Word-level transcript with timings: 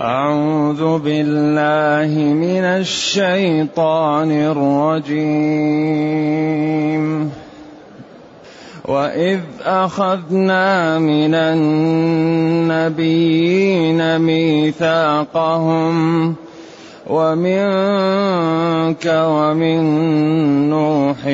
أعوذ 0.00 0.98
بالله 0.98 2.34
من 2.34 2.64
الشيطان 2.82 4.30
الرجيم. 4.30 5.04
وإذ 8.88 9.40
أخذنا 9.62 10.98
من 10.98 11.34
النبيين 12.74 14.18
ميثاقهم 14.18 15.94
ومنك 17.06 19.06
ومن 19.06 19.80
نوح 20.70 21.26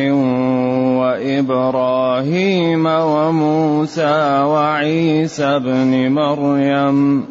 وإبراهيم 1.01 2.87
وموسى 2.87 4.43
وعيسى 4.45 5.45
ابن 5.45 6.13
مريم 6.13 7.25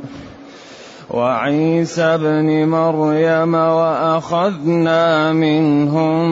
وعيسى 1.10 2.02
ابن 2.02 2.68
مريم 2.68 3.54
وأخذنا 3.54 5.34
منهم 5.34 6.30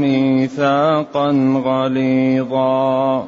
ميثاقا 0.00 1.28
غليظا. 1.64 3.26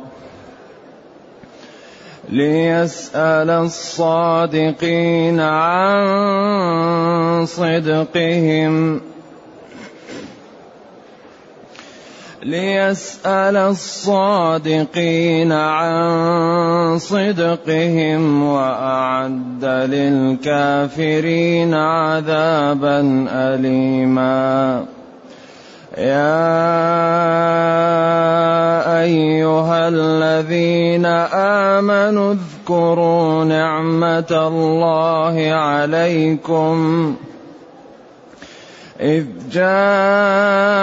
ليسأل 2.29 3.51
الصادقين 3.51 5.41
عن 5.41 6.02
صدقهم. 7.47 9.12
ليسأل 12.42 13.56
الصادقين 13.56 15.52
عن 15.52 16.98
صدقهم 16.98 18.42
وأعد 18.42 19.65
للكافرين 19.65 21.74
عذابا 21.74 23.27
أليما. 23.30 24.84
يا 25.99 26.43
أيها 29.02 29.88
الذين 29.88 31.06
آمنوا 31.77 32.34
اذكروا 32.34 33.45
نعمة 33.45 34.30
الله 34.30 35.52
عليكم. 35.52 37.16
إذ 39.01 39.24
جاءتكم 39.52 40.82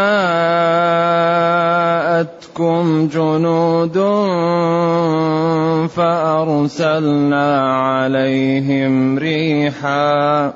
جنود 3.08 3.98
فأرسلنا 5.90 7.74
عليهم 7.76 9.18
ريحا 9.18 10.54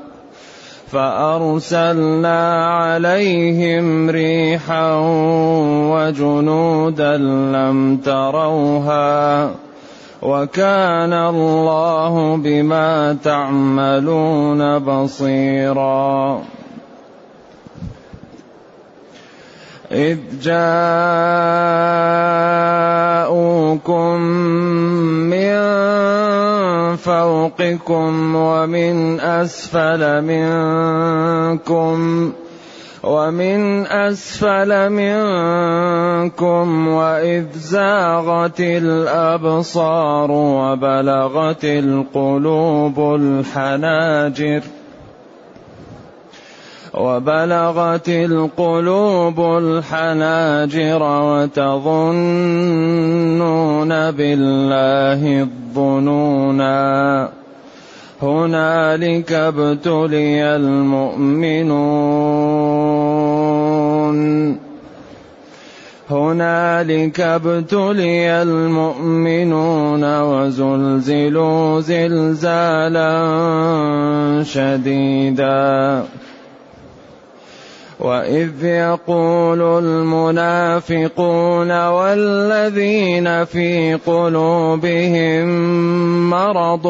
فأرسلنا 0.87 2.65
عليهم 2.65 4.09
ريحا 4.09 4.95
وجنودا 5.93 7.17
لم 7.17 7.97
تروها 7.97 9.51
وكان 10.21 11.13
الله 11.13 12.37
بما 12.37 13.17
تعملون 13.23 14.79
بصيرا 14.79 16.41
إذ 19.93 20.17
جاءوكم 20.41 21.73
من 25.29 25.53
فوقكم 26.95 28.35
ومن 28.35 29.19
أسفل 29.19 30.21
منكم 30.21 31.97
ومن 33.03 33.85
أسفل 33.87 34.89
منكم 34.89 36.87
وإذ 36.87 37.45
زاغت 37.53 38.59
الأبصار 38.59 40.31
وبلغت 40.31 41.65
القلوب 41.65 42.99
الحناجر 42.99 44.61
ۖ 44.61 44.82
وبلغت 46.93 48.09
القلوب 48.09 49.39
الحناجر 49.39 51.01
وتظنون 51.01 52.11
بالله 54.11 55.41
الظنونا. 55.41 57.29
هنالك 58.21 59.31
ابتلي 59.31 60.55
المؤمنون. 60.55 61.93
هنالك 66.11 67.19
ابتلي 67.19 68.41
المؤمنون 68.41 70.21
وزلزلوا 70.21 71.81
زلزالا 71.81 73.13
شديدا. 74.43 76.03
واذ 77.99 78.63
يقول 78.63 79.61
المنافقون 79.83 81.71
والذين 81.87 83.45
في 83.45 83.95
قلوبهم 83.95 85.45
مرض 86.29 86.87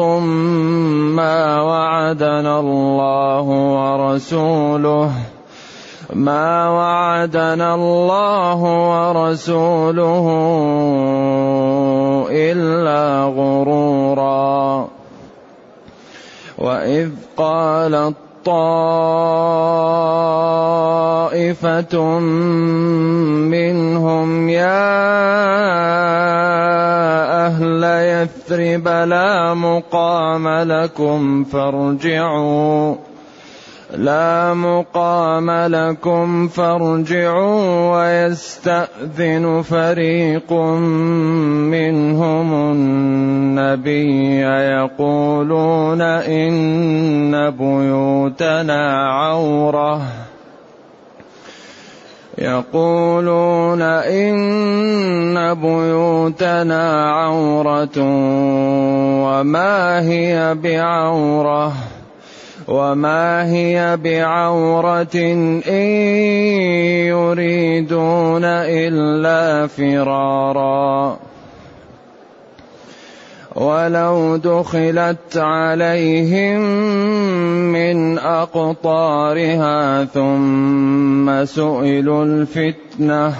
ما 1.16 1.62
وعدنا 1.62 2.60
الله 2.60 3.42
ورسوله 3.42 5.12
ما 6.12 6.70
وعدنا 6.70 7.74
الله 7.74 8.60
ورسوله 8.62 10.26
الا 12.30 13.24
غرورا 13.24 14.88
واذ 16.58 17.10
قالت 17.36 18.14
طائفة 21.34 22.18
منهم 23.50 24.48
يا 24.48 24.86
أهل 27.46 27.82
يثرب 27.84 28.88
لا 28.88 29.54
مقام 29.54 30.48
لكم 30.48 31.44
فارجعوا. 31.44 32.94
لا 33.96 34.54
مقام 34.54 35.50
لكم 35.50 36.48
فارجعوا 36.48 37.96
ويستأذن 37.96 39.62
فريق 39.62 40.52
منهم 41.72 42.54
النبي 42.54 44.40
يقولون 44.40 46.00
إن 46.00 47.50
بيوتنا 47.50 49.08
عورة. 49.08 50.02
يقولون 52.38 53.82
إن 53.82 55.54
بيوتنا 55.54 57.10
عورة 57.10 57.98
وما 59.24 60.00
هي 60.00 60.54
بعورة 60.54 61.72
وما 62.68 63.52
هي 63.52 63.96
بعورة 63.96 65.14
إن 65.14 65.62
يريدون 67.06 68.44
إلا 68.44 69.66
فرارا. 69.66 71.18
ولو 73.54 74.36
دخلت 74.36 75.36
عليهم 75.36 76.60
من 77.72 78.18
أقطارها 78.18 80.04
ثم 80.04 81.44
سئلوا 81.44 82.24
الفتنة 82.24 83.32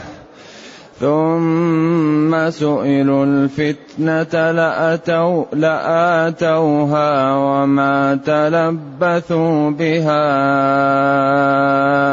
ثم 1.01 2.51
سئلوا 2.51 3.25
الفتنة 3.25 4.51
لأتوا 4.51 5.45
لآتوها 5.53 7.35
وما 7.37 8.19
تلبثوا 8.27 9.71
بها 9.71 10.27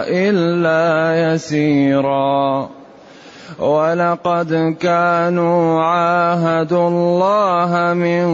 إلا 0.10 1.34
يسيرا. 1.34 2.70
ولقد 3.60 4.76
كانوا 4.80 5.84
عاهدوا 5.84 6.88
الله 6.88 7.94
من 7.94 8.26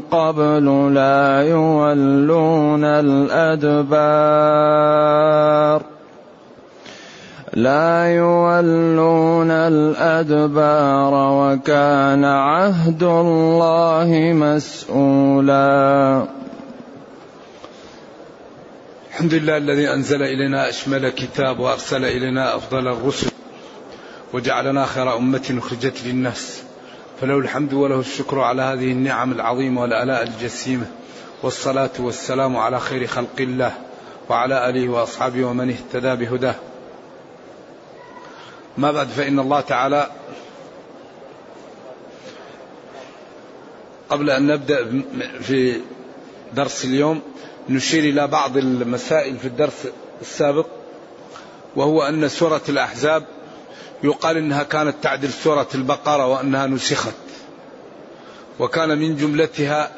قبل 0.00 0.94
لا 0.94 1.42
يولون 1.42 2.84
الأدبار. 2.84 4.18
لا 7.54 8.14
يولون 8.14 9.50
الأدبار 9.50 11.12
وكان 11.14 12.24
عهد 12.24 13.02
الله 13.02 14.32
مسؤولا. 14.34 16.24
الحمد 19.10 19.34
لله 19.34 19.56
الذي 19.56 19.92
أنزل 19.92 20.22
إلينا 20.22 20.68
أشمل 20.68 21.08
كتاب 21.08 21.60
وأرسل 21.60 22.04
إلينا 22.04 22.56
أفضل 22.56 22.88
الرسل. 22.88 23.37
وجعلنا 24.32 24.86
خير 24.86 25.16
أمة 25.16 25.58
أخرجت 25.58 26.02
للناس. 26.04 26.62
فله 27.20 27.38
الحمد 27.38 27.72
وله 27.72 28.00
الشكر 28.00 28.40
على 28.40 28.62
هذه 28.62 28.92
النعم 28.92 29.32
العظيمة 29.32 29.80
والآلاء 29.80 30.22
الجسيمة. 30.22 30.86
والصلاة 31.42 31.90
والسلام 31.98 32.56
على 32.56 32.80
خير 32.80 33.06
خلق 33.06 33.40
الله 33.40 33.72
وعلى 34.28 34.68
آله 34.68 34.88
وأصحابه 34.88 35.44
ومن 35.44 35.70
اهتدى 35.70 36.24
بهداه. 36.24 36.54
ما 38.78 38.92
بعد 38.92 39.08
فإن 39.08 39.38
الله 39.38 39.60
تعالى 39.60 40.10
قبل 44.10 44.30
أن 44.30 44.46
نبدأ 44.46 45.02
في 45.40 45.80
درس 46.54 46.84
اليوم 46.84 47.22
نشير 47.68 48.04
إلى 48.04 48.26
بعض 48.26 48.56
المسائل 48.56 49.36
في 49.36 49.48
الدرس 49.48 49.88
السابق 50.20 50.66
وهو 51.76 52.02
أن 52.02 52.28
سورة 52.28 52.60
الأحزاب 52.68 53.24
يقال 54.02 54.36
إنها 54.36 54.62
كانت 54.62 54.94
تعدل 55.02 55.32
سورة 55.32 55.68
البقرة 55.74 56.26
وأنها 56.26 56.66
نسخت. 56.66 57.14
وكان 58.58 58.98
من 58.98 59.16
جملتها 59.16 59.90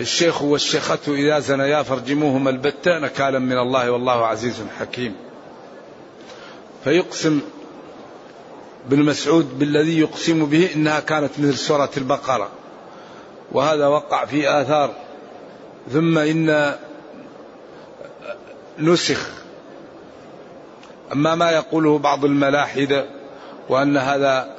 الشيخ 0.00 0.42
والشيخة 0.42 0.98
إذا 1.08 1.38
زنيا 1.38 1.82
فارجموهما 1.82 2.50
البتة 2.50 2.98
نكالا 2.98 3.38
من 3.38 3.58
الله 3.58 3.90
والله 3.90 4.26
عزيز 4.26 4.54
حكيم. 4.78 5.14
فيقسم 6.84 7.40
بن 8.88 9.02
مسعود 9.02 9.58
بالذي 9.58 9.98
يقسم 10.00 10.46
به 10.46 10.70
إنها 10.74 11.00
كانت 11.00 11.30
مثل 11.38 11.58
سورة 11.58 11.90
البقرة. 11.96 12.48
وهذا 13.52 13.86
وقع 13.86 14.24
في 14.24 14.50
آثار. 14.60 14.94
ثم 15.92 16.18
إن 16.18 16.74
نسخ. 18.78 19.30
أما 21.12 21.34
ما 21.34 21.50
يقوله 21.50 21.98
بعض 21.98 22.24
الملاحدة 22.24 23.21
وأن 23.68 23.96
هذا 23.96 24.56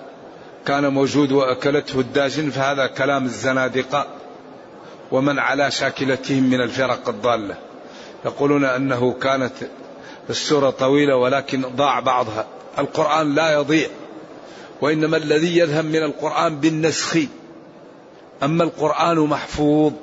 كان 0.66 0.94
موجود 0.94 1.32
وأكلته 1.32 2.00
الداجن 2.00 2.50
فهذا 2.50 2.88
كلام 2.88 3.26
الزنادقة. 3.26 4.08
ومن 5.12 5.40
على 5.40 5.72
شاكلتهم 5.72 6.44
من 6.44 6.62
الفرق 6.62 7.10
الضالة. 7.10 7.56
يقولون 8.26 8.66
أنه 8.66 9.14
كانت 9.14 9.54
السورة 10.30 10.70
طويلة 10.70 11.16
ولكن 11.16 11.62
ضاع 11.62 12.00
بعضها. 12.00 12.46
القرآن 12.80 13.36
لا 13.36 13.54
يضيع. 13.54 13.88
وإنما 14.82 15.18
الذي 15.18 15.58
يذهب 15.58 15.86
من 15.86 16.04
القرآن 16.04 16.60
بالنسخ. 16.60 17.18
أما 18.44 18.64
القرآن 18.64 19.20
محفوظ. 19.20 19.94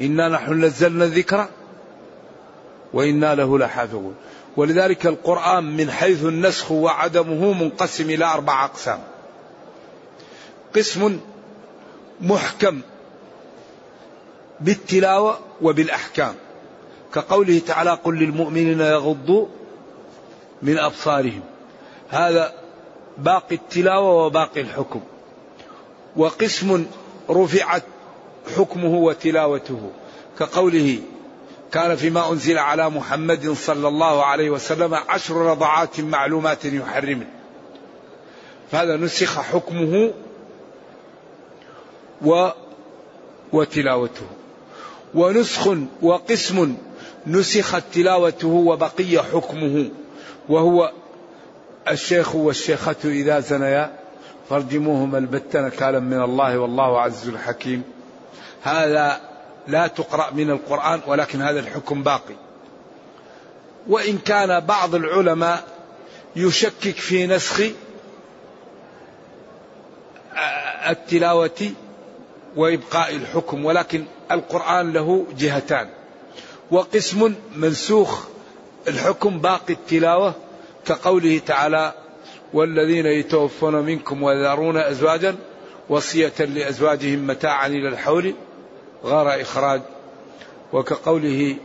إنا 0.00 0.28
نحن 0.28 0.64
نزلنا 0.64 1.04
الذكر 1.04 1.48
وإنا 2.92 3.34
له 3.34 3.58
لحافظون. 3.58 4.14
ولذلك 4.58 5.06
القرآن 5.06 5.64
من 5.76 5.90
حيث 5.90 6.24
النسخ 6.24 6.72
وعدمه 6.72 7.52
منقسم 7.52 8.10
إلى 8.10 8.24
أربع 8.24 8.64
أقسام. 8.64 8.98
قسم 10.76 11.20
محكم 12.20 12.80
بالتلاوة 14.60 15.38
وبالأحكام. 15.62 16.34
كقوله 17.14 17.58
تعالى 17.66 17.90
قل 17.90 18.18
للمؤمنين 18.18 18.80
يغضوا 18.80 19.46
من 20.62 20.78
أبصارهم. 20.78 21.42
هذا 22.08 22.54
باقي 23.18 23.54
التلاوة 23.54 24.24
وباقي 24.24 24.60
الحكم. 24.60 25.00
وقسم 26.16 26.86
رفعت 27.30 27.82
حكمه 28.56 28.94
وتلاوته. 28.94 29.90
كقوله 30.38 30.98
كان 31.72 31.96
فيما 31.96 32.32
أنزل 32.32 32.58
على 32.58 32.90
محمد 32.90 33.52
صلى 33.52 33.88
الله 33.88 34.24
عليه 34.24 34.50
وسلم 34.50 34.94
عشر 34.94 35.34
رضعات 35.34 36.00
معلومات 36.00 36.64
يحرمن. 36.64 37.26
فهذا 38.72 38.96
نسخ 38.96 39.40
حكمه 39.40 40.12
و 42.24 42.48
وتلاوته. 43.52 44.26
ونسخ 45.14 45.68
وقسم 46.02 46.76
نسخت 47.26 47.82
تلاوته 47.94 48.48
وبقي 48.48 49.22
حكمه. 49.32 49.90
وهو 50.48 50.92
الشيخ 51.88 52.34
والشيخة 52.34 52.96
إذا 53.04 53.40
زنيا 53.40 53.98
فارجموهما 54.50 55.18
البتة 55.18 55.60
نكالا 55.60 56.00
من 56.00 56.22
الله 56.22 56.58
والله 56.58 57.00
عز 57.00 57.30
حكيم 57.36 57.82
هذا 58.62 59.20
لا 59.68 59.86
تقرأ 59.86 60.30
من 60.32 60.50
القرآن 60.50 61.00
ولكن 61.06 61.42
هذا 61.42 61.60
الحكم 61.60 62.02
باقي. 62.02 62.34
وإن 63.88 64.18
كان 64.18 64.60
بعض 64.60 64.94
العلماء 64.94 65.64
يشكك 66.36 66.96
في 66.96 67.26
نسخ 67.26 67.62
التلاوة 70.88 71.70
وإبقاء 72.56 73.16
الحكم 73.16 73.64
ولكن 73.64 74.04
القرآن 74.30 74.92
له 74.92 75.26
جهتان. 75.38 75.88
وقسم 76.70 77.34
منسوخ 77.56 78.26
الحكم 78.88 79.38
باقي 79.38 79.72
التلاوة 79.72 80.34
كقوله 80.86 81.40
تعالى 81.46 81.92
والذين 82.52 83.06
يتوفون 83.06 83.74
منكم 83.74 84.22
ويذرون 84.22 84.76
أزواجا 84.76 85.36
وصية 85.88 86.32
لأزواجهم 86.38 87.26
متاعا 87.26 87.66
إلى 87.66 87.88
الحول 87.88 88.34
غير 89.04 89.42
إخراج 89.42 89.82
وكقوله 90.72 91.56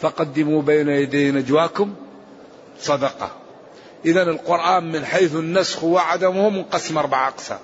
فقدموا 0.00 0.62
بين 0.62 0.88
يدي 0.88 1.30
نجواكم 1.30 1.94
صدقة. 2.80 3.30
إذا 4.04 4.22
القرآن 4.22 4.92
من 4.92 5.04
حيث 5.04 5.34
النسخ 5.34 5.84
وعدمه 5.84 6.50
منقسم 6.50 6.98
أربع 6.98 7.28
أقسام. 7.28 7.58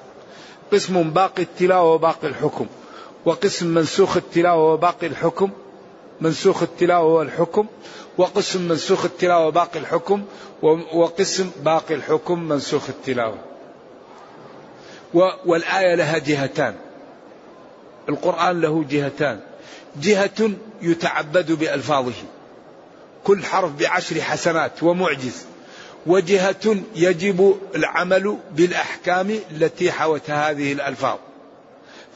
قسم 0.72 1.10
باقي 1.10 1.42
التلاوة 1.42 1.92
وباقي 1.92 2.28
الحكم. 2.28 2.66
وقسم 3.24 3.66
منسوخ 3.66 4.16
التلاوة 4.16 4.72
وباقي 4.72 5.06
الحكم. 5.06 5.50
منسوخ 6.20 6.62
التلاوة 6.62 7.14
والحكم. 7.14 7.66
وقسم 8.18 8.68
منسوخ 8.68 9.04
التلاوة 9.04 9.46
وباقي 9.46 9.78
الحكم. 9.78 10.24
وقسم 10.94 11.50
باقي 11.64 11.94
الحكم 11.94 12.42
منسوخ 12.42 12.88
التلاوة. 12.88 13.38
والآية 15.46 15.94
لها 15.94 16.18
جهتان. 16.18 16.74
القرآن 18.08 18.60
له 18.60 18.84
جهتان. 18.90 19.40
جهة 20.00 20.50
يتعبد 20.82 21.52
بألفاظه. 21.52 22.12
كل 23.24 23.44
حرف 23.44 23.72
بعشر 23.72 24.20
حسنات 24.20 24.82
ومعجز. 24.82 25.46
وجهة 26.06 26.76
يجب 26.94 27.58
العمل 27.74 28.38
بالأحكام 28.52 29.38
التي 29.50 29.92
حوتها 29.92 30.50
هذه 30.50 30.72
الألفاظ. 30.72 31.18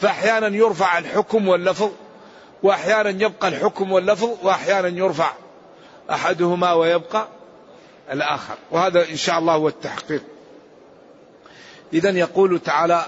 فأحيانا 0.00 0.56
يرفع 0.56 0.98
الحكم 0.98 1.48
واللفظ 1.48 1.90
وأحيانا 2.62 3.10
يبقى 3.10 3.48
الحكم 3.48 3.92
واللفظ 3.92 4.28
وأحيانا 4.42 4.88
يرفع 4.88 5.32
أحدهما 6.10 6.72
ويبقى 6.72 7.28
الآخر. 8.12 8.54
وهذا 8.70 9.08
إن 9.10 9.16
شاء 9.16 9.38
الله 9.38 9.54
هو 9.54 9.68
التحقيق. 9.68 10.22
إذا 11.92 12.10
يقول 12.10 12.60
تعالى 12.60 13.04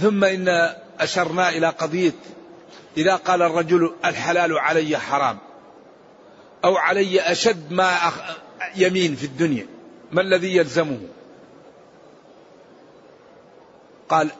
ثم 0.00 0.24
إن 0.24 0.74
أشرنا 1.00 1.48
إلى 1.48 1.66
قضية 1.66 2.12
إذا 2.96 3.16
قال 3.16 3.42
الرجل 3.42 3.94
الحلال 4.04 4.58
علي 4.58 4.98
حرام 4.98 5.38
أو 6.64 6.76
علي 6.76 7.20
أشد 7.20 7.72
ما 7.72 7.96
يمين 8.76 9.14
في 9.14 9.24
الدنيا 9.24 9.66
ما 10.12 10.20
الذي 10.20 10.56
يلزمه؟ 10.56 11.00
قال 14.08 14.30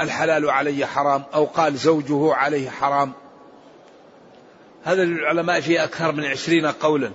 الحلال 0.00 0.50
علي 0.50 0.86
حرام 0.86 1.22
أو 1.34 1.44
قال 1.44 1.76
زوجه 1.76 2.34
عليه 2.34 2.70
حرام. 2.70 3.12
هذا 4.84 5.04
للعلماء 5.04 5.60
فيه 5.60 5.84
أكثر 5.84 6.12
من 6.12 6.24
عشرين 6.24 6.66
قولا. 6.66 7.12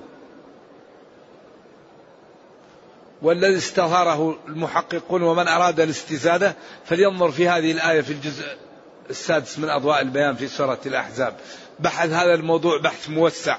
والذي 3.22 3.58
استظهره 3.58 4.38
المحققون 4.48 5.24
ومن 5.24 5.48
أراد 5.48 5.80
الاستزادة 5.80 6.56
فلينظر 6.86 7.32
في 7.32 7.50
هذه 7.50 7.72
الآية 7.72 8.02
في 8.02 8.14
الجزء 8.14 8.46
السادس 9.10 9.60
من 9.60 9.70
أضواء 9.70 10.02
البيان 10.02 10.36
في 10.36 10.48
سورة 10.48 10.80
الأحزاب. 10.86 11.36
بحث 11.80 12.10
هذا 12.10 12.34
الموضوع 12.34 12.82
بحث 12.82 13.10
موسع. 13.10 13.58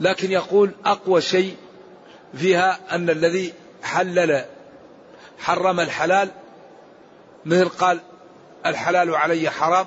لكن 0.00 0.30
يقول 0.30 0.70
أقوى 0.84 1.20
شيء 1.20 1.56
فيها 2.34 2.78
أن 2.94 3.10
الذي 3.10 3.52
حلل 3.82 4.44
حرم 5.38 5.80
الحلال 5.80 6.30
مثل 7.44 7.68
قال 7.68 8.00
الحلال 8.66 9.14
علي 9.14 9.50
حرام 9.50 9.86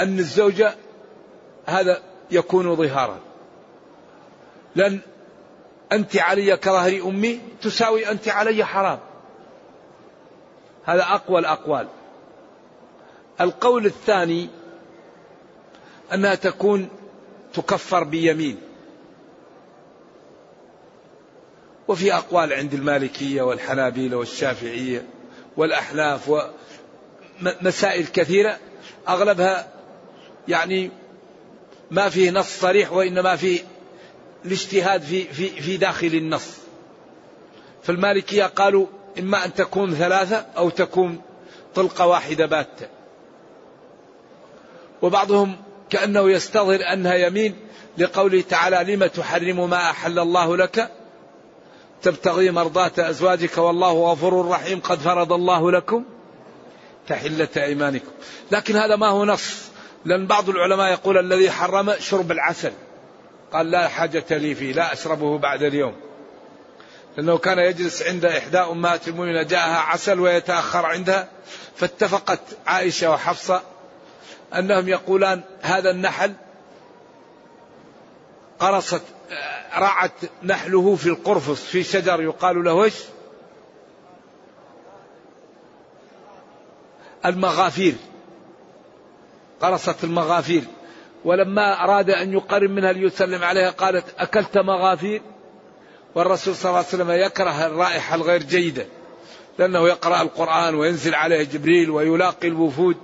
أن 0.00 0.18
الزوجة 0.18 0.74
هذا 1.66 2.02
يكون 2.30 2.76
ظهارا. 2.76 3.20
لأن 4.76 5.00
أنت 5.92 6.16
علي 6.16 6.56
كظهر 6.56 7.08
أمي 7.08 7.40
تساوي 7.62 8.10
أنت 8.10 8.28
علي 8.28 8.64
حرام. 8.64 8.98
هذا 10.84 11.02
أقوى 11.02 11.38
الأقوال. 11.38 11.88
القول 13.40 13.86
الثاني 13.86 14.48
أنها 16.14 16.34
تكون 16.34 16.88
تكفر 17.54 18.04
بيمين. 18.04 18.58
وفي 21.88 22.14
أقوال 22.14 22.52
عند 22.52 22.74
المالكية 22.74 23.42
والحنابلة 23.42 24.16
والشافعية 24.16 25.06
والأحناف 25.56 26.32
ومسائل 27.42 28.06
كثيرة. 28.06 28.58
أغلبها 29.08 29.68
يعني 30.48 30.90
ما 31.90 32.08
فيه 32.08 32.30
نص 32.30 32.60
صريح 32.60 32.92
وإنما 32.92 33.36
فيه 33.36 33.60
الاجتهاد 34.46 35.02
في, 35.02 35.24
في, 35.24 35.48
في 35.48 35.76
داخل 35.76 36.06
النص. 36.06 36.56
فالمالكية 37.82 38.44
قالوا 38.44 38.86
إما 39.18 39.44
أن 39.44 39.54
تكون 39.54 39.94
ثلاثة 39.94 40.36
أو 40.36 40.70
تكون 40.70 41.20
طلقة 41.74 42.06
واحدة 42.06 42.46
باتة. 42.46 42.88
وبعضهم 45.02 45.56
كأنه 45.90 46.30
يستظهر 46.30 46.80
أنها 46.92 47.14
يمين 47.14 47.56
لقوله 47.98 48.40
تعالى 48.40 48.94
لم 48.94 49.06
تحرم 49.06 49.70
ما 49.70 49.90
أحل 49.90 50.18
الله 50.18 50.56
لك؟ 50.56 50.90
تبتغي 52.02 52.50
مرضاة 52.50 52.92
أزواجك 52.98 53.58
والله 53.58 54.12
غفور 54.12 54.48
رحيم 54.48 54.80
قد 54.80 54.98
فرض 54.98 55.32
الله 55.32 55.72
لكم 55.72 56.04
تحلة 57.08 57.48
أيمانكم. 57.56 58.10
لكن 58.52 58.76
هذا 58.76 58.96
ما 58.96 59.08
هو 59.08 59.24
نص. 59.24 59.62
لأن 60.04 60.26
بعض 60.26 60.48
العلماء 60.48 60.90
يقول 60.90 61.18
الذي 61.18 61.50
حرم 61.50 61.94
شرب 61.98 62.32
العسل. 62.32 62.72
قال 63.52 63.70
لا 63.70 63.88
حاجة 63.88 64.24
لي 64.30 64.54
فيه 64.54 64.72
لا 64.72 64.92
أشربه 64.92 65.38
بعد 65.38 65.62
اليوم. 65.62 65.94
لأنه 67.16 67.38
كان 67.38 67.58
يجلس 67.58 68.02
عند 68.02 68.24
إحدى 68.24 68.58
أمهات 68.58 69.08
المؤمنين 69.08 69.46
جاءها 69.46 69.78
عسل 69.78 70.20
ويتأخر 70.20 70.86
عندها 70.86 71.28
فاتفقت 71.76 72.40
عائشة 72.66 73.10
وحفصة 73.10 73.62
أنهم 74.54 74.88
يقولان 74.88 75.42
هذا 75.62 75.90
النحل 75.90 76.32
قرصت 78.58 79.02
رعت 79.76 80.12
نحله 80.42 80.96
في 80.96 81.06
القرفص 81.06 81.64
في 81.64 81.82
شجر 81.82 82.22
يقال 82.22 82.64
له 82.64 82.84
إيش؟ 82.84 82.94
المغافير 87.26 87.94
قرصت 89.60 90.04
المغافير 90.04 90.64
ولما 91.26 91.84
أراد 91.84 92.10
أن 92.10 92.32
يقرب 92.32 92.70
منها 92.70 92.92
ليسلم 92.92 93.44
عليها 93.44 93.70
قالت 93.70 94.04
أكلت 94.18 94.58
مغافير؟ 94.58 95.22
والرسول 96.14 96.54
صلى 96.54 96.68
الله 96.68 96.78
عليه 96.78 96.88
وسلم 96.88 97.10
يكره 97.10 97.66
الرائحة 97.66 98.14
الغير 98.14 98.42
جيدة 98.42 98.86
لأنه 99.58 99.88
يقرأ 99.88 100.22
القرآن 100.22 100.74
وينزل 100.74 101.14
عليه 101.14 101.42
جبريل 101.42 101.90
ويلاقي 101.90 102.48
الوفود 102.48 102.96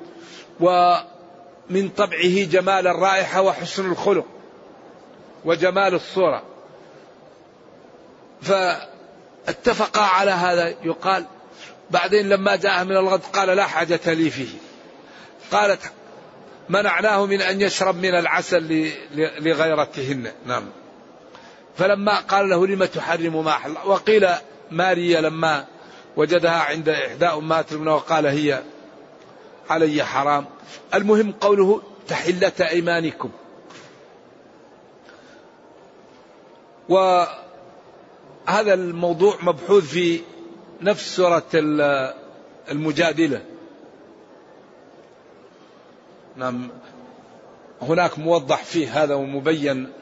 ومن 0.60 1.88
طبعه 1.96 2.44
جمال 2.44 2.86
الرائحة 2.86 3.42
وحسن 3.42 3.90
الخلق 3.90 4.26
وجمال 5.44 5.94
الصورة. 5.94 6.42
فاتفقا 8.42 10.00
على 10.00 10.30
هذا. 10.30 10.74
يقال 10.84 11.26
بعدين 11.90 12.28
لما 12.28 12.56
جاء 12.56 12.84
من 12.84 12.96
الغد 12.96 13.20
قال 13.32 13.48
لا 13.48 13.66
حاجة 13.66 14.12
لي 14.12 14.30
فيه. 14.30 14.58
قالت 15.52 15.92
منعناه 16.68 17.26
من 17.26 17.40
أن 17.40 17.60
يشرب 17.60 17.96
من 17.96 18.14
العسل 18.14 18.90
لغيرتهن. 19.14 20.32
نعم. 20.46 20.64
فلما 21.76 22.20
قال 22.20 22.48
له 22.48 22.66
لم 22.66 22.84
تحرم 22.84 23.44
ما 23.44 23.52
حل 23.52 23.76
وقيل 23.84 24.28
ماريا 24.70 25.20
لما 25.20 25.64
وجدها 26.16 26.60
عند 26.60 26.88
إحدى 26.88 27.26
أمهات 27.26 27.72
المؤمنين 27.72 27.94
وقال 27.94 28.26
هي 28.26 28.62
علي 29.70 30.04
حرام. 30.04 30.44
المهم 30.94 31.32
قوله 31.32 31.82
تحلة 32.08 32.52
أيمانكم. 32.60 33.30
وهذا 36.88 38.74
الموضوع 38.74 39.36
مبحوث 39.42 39.84
في 39.84 40.20
نفس 40.80 41.16
سورة 41.16 41.42
المجادلة. 42.70 43.51
نعم. 46.36 46.68
هناك 47.82 48.18
موضح 48.18 48.64
فيه 48.64 49.02
هذا 49.02 49.14
ومبين 49.14 49.92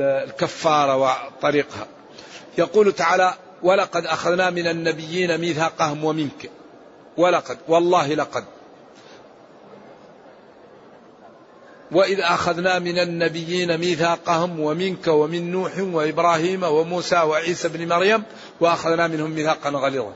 الكفارة 0.00 0.96
وطريقها. 0.96 1.86
يقول 2.58 2.92
تعالى 2.92 3.34
ولقد 3.62 4.06
أخذنا 4.06 4.50
من 4.50 4.66
النبيين 4.66 5.38
ميثاقهم 5.38 6.04
ومنك. 6.04 6.50
ولقد 7.16 7.58
والله 7.68 8.14
لقد. 8.14 8.44
وإذ 11.92 12.20
أخذنا 12.20 12.78
من 12.78 12.98
النبيين 12.98 13.78
ميثاقهم 13.78 14.60
ومنك 14.60 15.06
ومن 15.06 15.50
نوح 15.50 15.72
وإبراهيم 15.78 16.62
وموسى 16.62 17.16
وعيسى 17.16 17.68
بن 17.68 17.88
مريم 17.88 18.22
وأخذنا 18.60 19.06
منهم 19.06 19.30
ميثاقا 19.30 19.70
غليظا. 19.70 20.12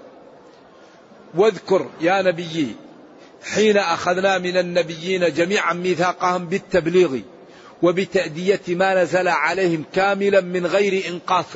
واذكر 1.34 1.86
يا 2.00 2.22
نبيي 2.22 2.76
حين 3.54 3.76
أخذنا 3.76 4.38
من 4.38 4.56
النبيين 4.56 5.32
جميعا 5.32 5.72
ميثاقهم 5.72 6.46
بالتبليغ 6.46 7.18
وبتأدية 7.82 8.60
ما 8.68 9.02
نزل 9.02 9.28
عليهم 9.28 9.84
كاملا 9.94 10.40
من 10.40 10.66
غير 10.66 11.08
إنقاص. 11.08 11.46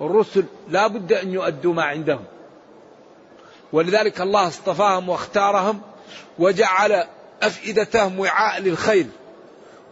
الرسل 0.00 0.44
لا 0.68 0.86
بد 0.86 1.12
أن 1.12 1.32
يؤدوا 1.32 1.74
ما 1.74 1.82
عندهم. 1.82 2.24
ولذلك 3.72 4.20
الله 4.20 4.48
اصطفاهم 4.48 5.08
واختارهم 5.08 5.80
وجعل 6.38 7.04
أفئدتهم 7.42 8.20
وعاء 8.20 8.60
للخير. 8.60 9.06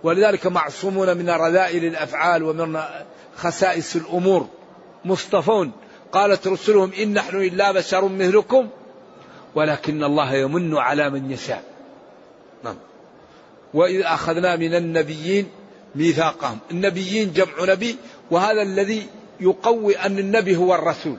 ولذلك 0.03 0.47
معصومون 0.47 1.17
من 1.17 1.31
رذائل 1.31 1.85
الأفعال 1.85 2.43
ومن 2.43 2.81
خسائس 3.37 3.97
الأمور. 3.97 4.49
مصطفون 5.05 5.73
قالت 6.13 6.47
رسلهم 6.47 6.93
إن 7.03 7.15
نحن 7.15 7.37
إلا 7.37 7.73
بشر 7.73 8.09
مثلكم. 8.09 8.69
ولكن 9.55 10.05
الله 10.05 10.35
يمن 10.35 10.77
على 10.77 11.11
من 11.11 11.31
يشاء. 11.31 11.65
نعم. 12.65 12.77
وإذ 13.75 14.01
أخذنا 14.03 14.57
من 14.57 14.75
النبيين 14.75 15.49
ميثاقهم. 15.95 16.59
النبيين 16.71 17.33
جمع 17.33 17.53
نبي 17.61 17.97
وهذا 18.31 18.63
الذي 18.63 19.07
يقوي 19.41 19.97
أن 19.97 20.19
النبي 20.19 20.57
هو 20.57 20.75
الرسول. 20.75 21.17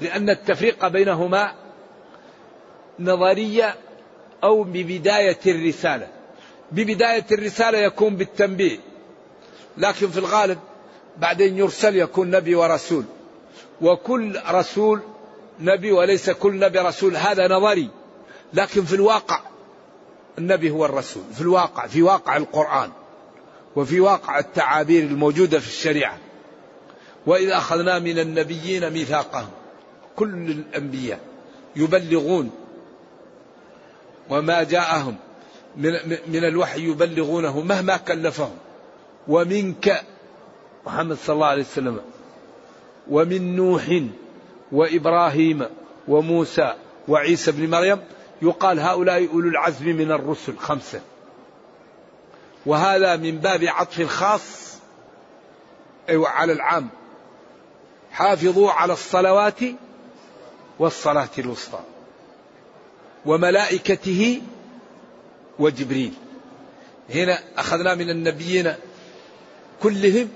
لأن 0.00 0.30
التفريق 0.30 0.88
بينهما 0.88 1.52
نظرية 3.00 3.74
أو 4.44 4.62
ببداية 4.62 5.38
الرسالة. 5.46 6.08
ببداية 6.72 7.26
الرسالة 7.32 7.78
يكون 7.78 8.16
بالتنبيه. 8.16 8.78
لكن 9.76 10.08
في 10.08 10.18
الغالب 10.18 10.58
بعدين 11.18 11.58
يرسل 11.58 11.96
يكون 11.96 12.30
نبي 12.30 12.54
ورسول. 12.54 13.04
وكل 13.80 14.40
رسول 14.50 15.00
نبي 15.60 15.92
وليس 15.92 16.30
كل 16.30 16.58
نبي 16.58 16.78
رسول 16.78 17.16
هذا 17.16 17.48
نظري. 17.48 17.90
لكن 18.54 18.84
في 18.84 18.94
الواقع 18.94 19.40
النبي 20.38 20.70
هو 20.70 20.84
الرسول. 20.84 21.22
في 21.34 21.40
الواقع 21.40 21.86
في 21.86 22.02
واقع 22.02 22.36
القرآن 22.36 22.90
وفي 23.76 24.00
واقع 24.00 24.38
التعابير 24.38 25.02
الموجودة 25.02 25.58
في 25.58 25.66
الشريعة. 25.66 26.18
وإذا 27.26 27.56
أخذنا 27.56 27.98
من 27.98 28.18
النبيين 28.18 28.90
ميثاقهم 28.90 29.50
كل 30.16 30.50
الأنبياء 30.50 31.20
يبلغون 31.76 32.50
وما 34.30 34.62
جاءهم 34.62 35.16
من, 35.76 35.92
من 36.26 36.44
الوحي 36.44 36.80
يبلغونه 36.80 37.60
مهما 37.60 37.96
كلفهم. 37.96 38.56
ومنك 39.28 40.02
محمد 40.86 41.16
صلى 41.16 41.34
الله 41.34 41.46
عليه 41.46 41.62
وسلم 41.62 42.00
ومن 43.10 43.56
نوح 43.56 44.02
وإبراهيم 44.72 45.66
وموسى 46.08 46.74
وعيسى 47.08 47.52
بن 47.52 47.70
مريم 47.70 47.98
يقال 48.42 48.80
هؤلاء 48.80 49.28
أولو 49.32 49.48
العزم 49.48 49.86
من 49.86 50.12
الرسل 50.12 50.56
خمسة. 50.56 51.00
وهذا 52.66 53.16
من 53.16 53.38
باب 53.38 53.64
عطف 53.64 54.00
الخاص 54.00 54.72
أيوة 56.08 56.28
على 56.28 56.52
العام. 56.52 56.88
حافظوا 58.12 58.70
على 58.70 58.92
الصلوات 58.92 59.60
والصلاة 60.78 61.28
الوسطى. 61.38 61.80
وملائكته 63.26 64.42
وجبريل. 65.58 66.12
هنا 67.14 67.38
أخذنا 67.56 67.94
من 67.94 68.10
النبيين 68.10 68.74
كلهم 69.82 70.28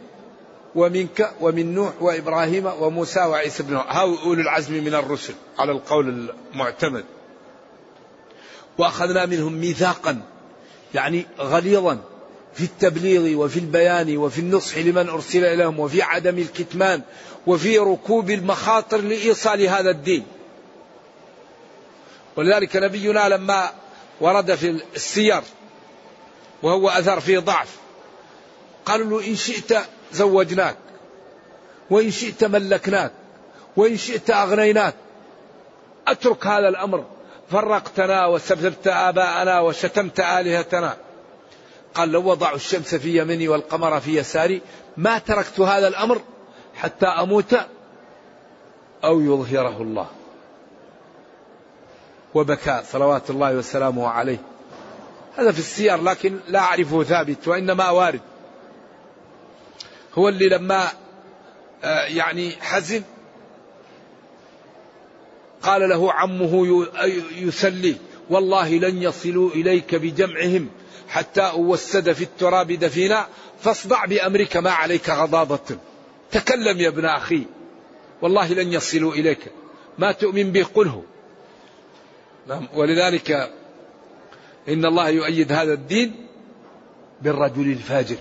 ومنك 0.76 1.32
ومن 1.40 1.74
نوح 1.74 1.92
وإبراهيم 2.00 2.66
وموسى 2.66 3.20
وعيسى 3.20 3.62
بن 3.62 3.76
هؤلاء 3.76 4.24
أولو 4.24 4.40
العزم 4.40 4.84
من 4.84 4.94
الرسل 4.94 5.34
على 5.58 5.72
القول 5.72 6.30
المعتمد. 6.54 7.04
وأخذنا 8.78 9.26
منهم 9.26 9.52
ميثاقا 9.52 10.22
يعني 10.94 11.26
غليظا 11.38 11.98
في 12.54 12.64
التبليغ 12.64 13.44
وفي 13.44 13.58
البيان 13.58 14.16
وفي 14.16 14.38
النصح 14.38 14.78
لمن 14.78 15.08
أرسل 15.08 15.44
إليهم 15.44 15.80
وفي 15.80 16.02
عدم 16.02 16.38
الكتمان 16.38 17.02
وفي 17.46 17.78
ركوب 17.78 18.30
المخاطر 18.30 19.00
لإيصال 19.00 19.62
هذا 19.62 19.90
الدين. 19.90 20.24
ولذلك 22.36 22.76
نبينا 22.76 23.28
لما 23.28 23.70
ورد 24.20 24.54
في 24.54 24.80
السير 24.96 25.42
وهو 26.62 26.88
أثر 26.88 27.20
فيه 27.20 27.38
ضعف 27.38 27.76
قالوا 28.86 29.20
له 29.20 29.28
إن 29.28 29.36
شئت 29.36 29.78
زوجناك 30.12 30.76
وإن 31.90 32.10
شئت 32.10 32.44
ملكناك 32.44 33.12
وإن 33.76 33.96
شئت 33.96 34.30
أغنيناك. 34.30 34.94
أترك 36.08 36.46
هذا 36.46 36.68
الأمر. 36.68 37.04
فرقتنا 37.50 38.26
وسببت 38.26 38.86
آباءنا 38.86 39.60
وشتمت 39.60 40.20
آلهتنا. 40.20 40.96
قال 41.94 42.08
لو 42.08 42.30
وضعوا 42.30 42.56
الشمس 42.56 42.94
في 42.94 43.18
يميني 43.18 43.48
والقمر 43.48 44.00
في 44.00 44.16
يساري 44.16 44.62
ما 44.96 45.18
تركت 45.18 45.60
هذا 45.60 45.88
الأمر 45.88 46.20
حتى 46.74 47.06
أموت 47.06 47.56
أو 49.04 49.20
يظهره 49.20 49.82
الله. 49.82 50.06
وبكى 52.34 52.82
صلوات 52.92 53.30
الله 53.30 53.54
وسلامه 53.54 54.08
عليه. 54.08 54.38
هذا 55.36 55.52
في 55.52 55.58
السير 55.58 56.02
لكن 56.02 56.38
لا 56.48 56.58
أعرفه 56.58 57.02
ثابت 57.02 57.48
وإنما 57.48 57.90
وارد. 57.90 58.20
هو 60.18 60.28
اللي 60.28 60.48
لما 60.48 60.88
آه، 61.84 62.04
يعني 62.04 62.50
حزن 62.60 63.02
قال 65.62 65.88
له 65.88 66.12
عمه 66.12 66.86
يسلي 67.36 67.96
والله 68.30 68.74
لن 68.74 69.02
يصلوا 69.02 69.50
إليك 69.50 69.94
بجمعهم 69.94 70.68
حتى 71.08 71.40
أوسد 71.40 72.12
في 72.12 72.24
التراب 72.24 72.72
دفينا 72.72 73.26
فاصدع 73.60 74.04
بأمرك 74.04 74.56
ما 74.56 74.70
عليك 74.70 75.10
غضاضة. 75.10 75.78
تكلم 76.32 76.80
يا 76.80 76.88
ابن 76.88 77.04
أخي 77.04 77.42
والله 78.22 78.52
لن 78.52 78.72
يصلوا 78.72 79.12
إليك. 79.12 79.52
ما 79.98 80.12
تؤمن 80.12 80.52
به 80.52 80.66
قله 80.74 81.02
نعم 82.46 82.68
ولذلك 82.74 83.50
إن 84.68 84.84
الله 84.84 85.08
يؤيد 85.08 85.52
هذا 85.52 85.72
الدين 85.72 86.26
بالرجل 87.22 87.72
الفاجر. 87.72 88.16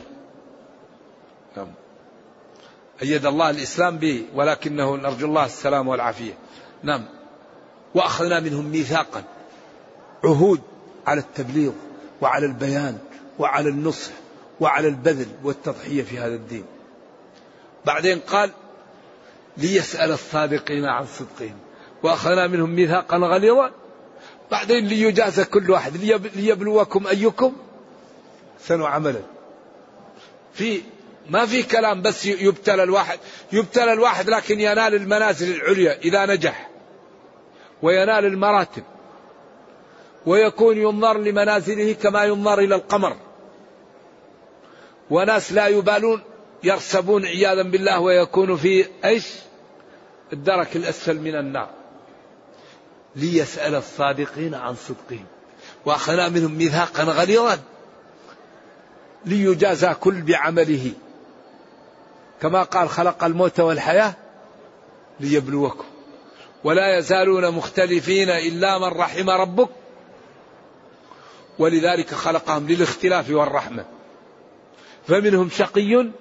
أيد 3.02 3.26
الله 3.26 3.50
الإسلام 3.50 3.98
به 3.98 4.26
ولكنه 4.36 4.96
نرجو 4.96 5.28
الله 5.28 5.46
السلام 5.46 5.88
والعافية. 5.88 6.34
نعم. 6.84 7.06
وأخذنا 7.96 8.40
منهم 8.40 8.66
ميثاقا. 8.66 9.24
عهود 10.24 10.62
على 11.08 11.20
التبليغ 11.20 11.72
وعلى 12.22 12.46
البيان 12.46 12.98
وعلى 13.40 13.70
النصح 13.70 14.12
وعلى 14.60 14.88
البذل 14.88 15.28
والتضحية 15.44 16.04
في 16.04 16.20
هذا 16.20 16.36
الدين. 16.36 16.66
بعدين 17.86 18.20
قال 18.20 18.52
ليسأل 19.58 20.12
الصادقين 20.12 20.86
عن 20.86 21.06
صدقهم. 21.06 21.58
وأخذنا 22.04 22.48
منهم 22.48 22.70
ميثاقا 22.70 23.18
غليظا. 23.18 23.72
بعدين 24.52 24.88
ليجازى 24.88 25.46
كل 25.46 25.72
واحد. 25.72 25.98
ليبلوكم 26.36 27.08
أيكم 27.08 27.54
سنو 28.60 28.86
عملا 28.86 29.22
في 30.54 30.82
ما 31.30 31.46
في 31.46 31.64
كلام 31.64 32.02
بس 32.02 32.26
يبتلى 32.26 32.84
الواحد 32.84 33.20
يبتلى 33.52 33.94
الواحد 33.94 34.30
لكن 34.30 34.60
ينال 34.60 34.96
المنازل 34.96 35.56
العليا 35.56 36.00
إذا 36.00 36.26
نجح 36.26 36.70
وينال 37.82 38.26
المراتب 38.26 38.84
ويكون 40.26 40.78
ينظر 40.78 41.18
لمنازله 41.18 41.94
كما 41.94 42.24
ينظر 42.24 42.60
إلى 42.60 42.76
القمر 42.76 43.18
وناس 45.10 45.52
لا 45.52 45.68
يبالون 45.68 46.22
يرسبون 46.64 47.26
عياذا 47.26 47.62
بالله 47.62 48.00
ويكون 48.00 48.58
في 48.58 48.86
إيش؟ 49.06 49.28
الدرك 50.34 50.76
الأسفل 50.76 51.20
من 51.20 51.36
النار. 51.36 51.70
ليسأل 53.16 53.76
الصادقين 53.76 54.54
عن 54.54 54.76
صدقهم. 54.76 55.26
وأخذنا 55.86 56.30
منهم 56.30 56.52
ميثاقا 56.52 57.04
غليظا 57.04 57.60
ليجازى 59.26 59.94
كل 59.94 60.22
بعمله. 60.22 60.92
كما 62.42 62.64
قال 62.64 62.90
خلق 62.90 63.24
الموت 63.24 63.60
والحياة 63.60 64.14
ليبلوكم. 65.20 65.86
ولا 66.64 66.98
يزالون 66.98 67.52
مختلفين 67.52 68.30
إلا 68.30 68.80
من 68.80 68.88
رحم 68.88 69.30
ربك. 69.30 69.70
ولذلك 71.60 72.14
خلقهم 72.14 72.68
للاختلاف 72.68 73.30
والرحمة. 73.30 73.86
فمنهم 75.08 75.50
شقي 75.50 76.12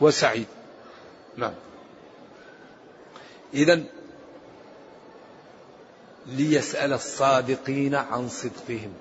وسعيد 0.00 0.46
نعم 1.36 1.54
إذا 3.54 3.82
ليسأل 6.26 6.92
الصادقين 6.92 7.94
عن 7.94 8.28
صدقهم 8.28 8.92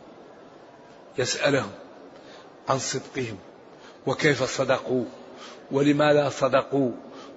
يسألهم 1.18 1.72
عن 2.70 2.80
صدقهم 2.80 3.38
وكيف 4.06 4.44
صدقوا 4.44 5.06
ولماذا 5.72 6.30
صدقوا؟ 6.30 6.92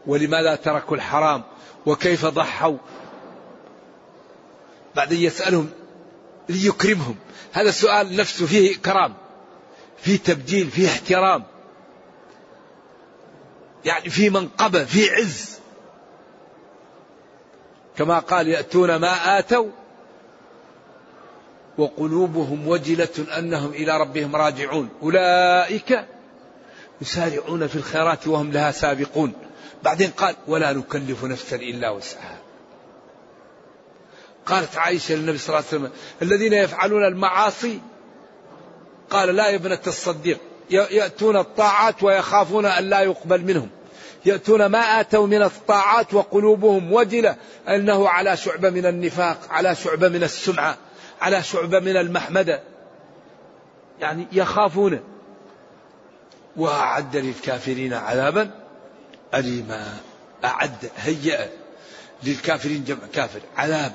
ولماذا 0.06 0.54
تركوا 0.54 0.96
الحرام؟ 0.96 1.42
وكيف 1.86 2.26
ضحوا؟ 2.26 2.76
بعدين 4.96 5.20
يسألهم 5.20 5.70
ليكرمهم. 6.48 7.16
هذا 7.52 7.68
السؤال 7.68 8.16
نفسه 8.16 8.46
فيه 8.46 8.76
كرام 8.76 9.14
في 9.96 10.18
تبجيل 10.18 10.70
في 10.70 10.86
احترام. 10.86 11.44
يعني 13.84 14.10
في 14.10 14.30
منقبة 14.30 14.84
في 14.84 15.10
عز. 15.10 15.58
كما 17.96 18.18
قال 18.18 18.48
يأتون 18.48 18.96
ما 18.96 19.38
آتوا 19.38 19.70
وقلوبهم 21.78 22.68
وجلة 22.68 23.38
أنهم 23.38 23.70
إلى 23.70 24.00
ربهم 24.00 24.36
راجعون. 24.36 24.88
أولئك 25.02 26.04
يسارعون 27.00 27.66
في 27.66 27.76
الخيرات 27.76 28.28
وهم 28.28 28.52
لها 28.52 28.70
سابقون. 28.70 29.32
بعدين 29.82 30.10
قال 30.10 30.34
ولا 30.46 30.72
نكلف 30.72 31.24
نفسا 31.24 31.56
إلا 31.56 31.90
وسعها. 31.90 32.38
قالت 34.46 34.76
عائشة 34.76 35.14
للنبي 35.14 35.38
صلى 35.38 35.58
الله 35.58 35.68
عليه 35.68 35.78
وسلم 35.78 35.90
الذين 36.22 36.52
يفعلون 36.52 37.04
المعاصي 37.04 37.80
قال 39.10 39.36
لا 39.36 39.48
يا 39.48 39.56
ابنة 39.56 39.80
الصديق 39.86 40.38
يأتون 40.70 41.36
الطاعات 41.36 42.02
ويخافون 42.02 42.66
أن 42.66 42.84
لا 42.84 43.00
يقبل 43.00 43.44
منهم. 43.44 43.68
يأتون 44.24 44.66
ما 44.66 44.78
آتوا 44.78 45.26
من 45.26 45.42
الطاعات 45.42 46.14
وقلوبهم 46.14 46.92
وجلة 46.92 47.36
أنه 47.68 48.08
على 48.08 48.36
شعبة 48.36 48.70
من 48.70 48.86
النفاق 48.86 49.38
على 49.50 49.74
شعبة 49.74 50.08
من 50.08 50.22
السمعة 50.22 50.76
على 51.20 51.42
شعبة 51.42 51.80
من 51.80 51.96
المحمدة. 51.96 52.62
يعني 54.00 54.26
يخافون. 54.32 55.00
وأعد 56.58 57.16
للكافرين 57.16 57.94
عذابا 57.94 58.50
أليما. 59.34 59.96
أعد 60.44 60.90
هيأ 60.96 61.50
للكافرين 62.22 62.84
جمع 62.84 62.98
كافر. 63.12 63.40
عذاب 63.56 63.92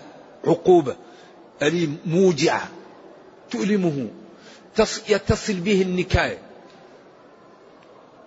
عقوبة 0.47 0.95
أليم 1.61 1.97
موجعة 2.05 2.69
تؤلمه 3.51 4.07
يتصل 5.09 5.53
به 5.53 5.81
النكاية. 5.81 6.37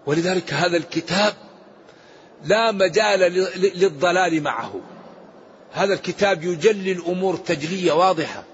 ولذلك 0.07 0.53
هذا 0.55 0.77
الكتاب 0.77 1.35
لا 2.44 2.72
مجال 2.72 3.20
للضلال 3.57 4.42
معه. 4.42 4.81
هذا 5.72 5.94
الكتاب 5.94 6.44
يجلي 6.44 6.92
الأمور 6.92 7.37
تجلية 7.37 7.92
واضحة. 7.92 8.44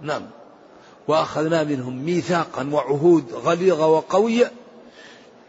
نعم. 0.00 0.30
وأخذنا 1.08 1.64
منهم 1.64 2.04
ميثاقا 2.04 2.70
وعهود 2.72 3.32
غليظة 3.32 3.86
وقوية 3.86 4.52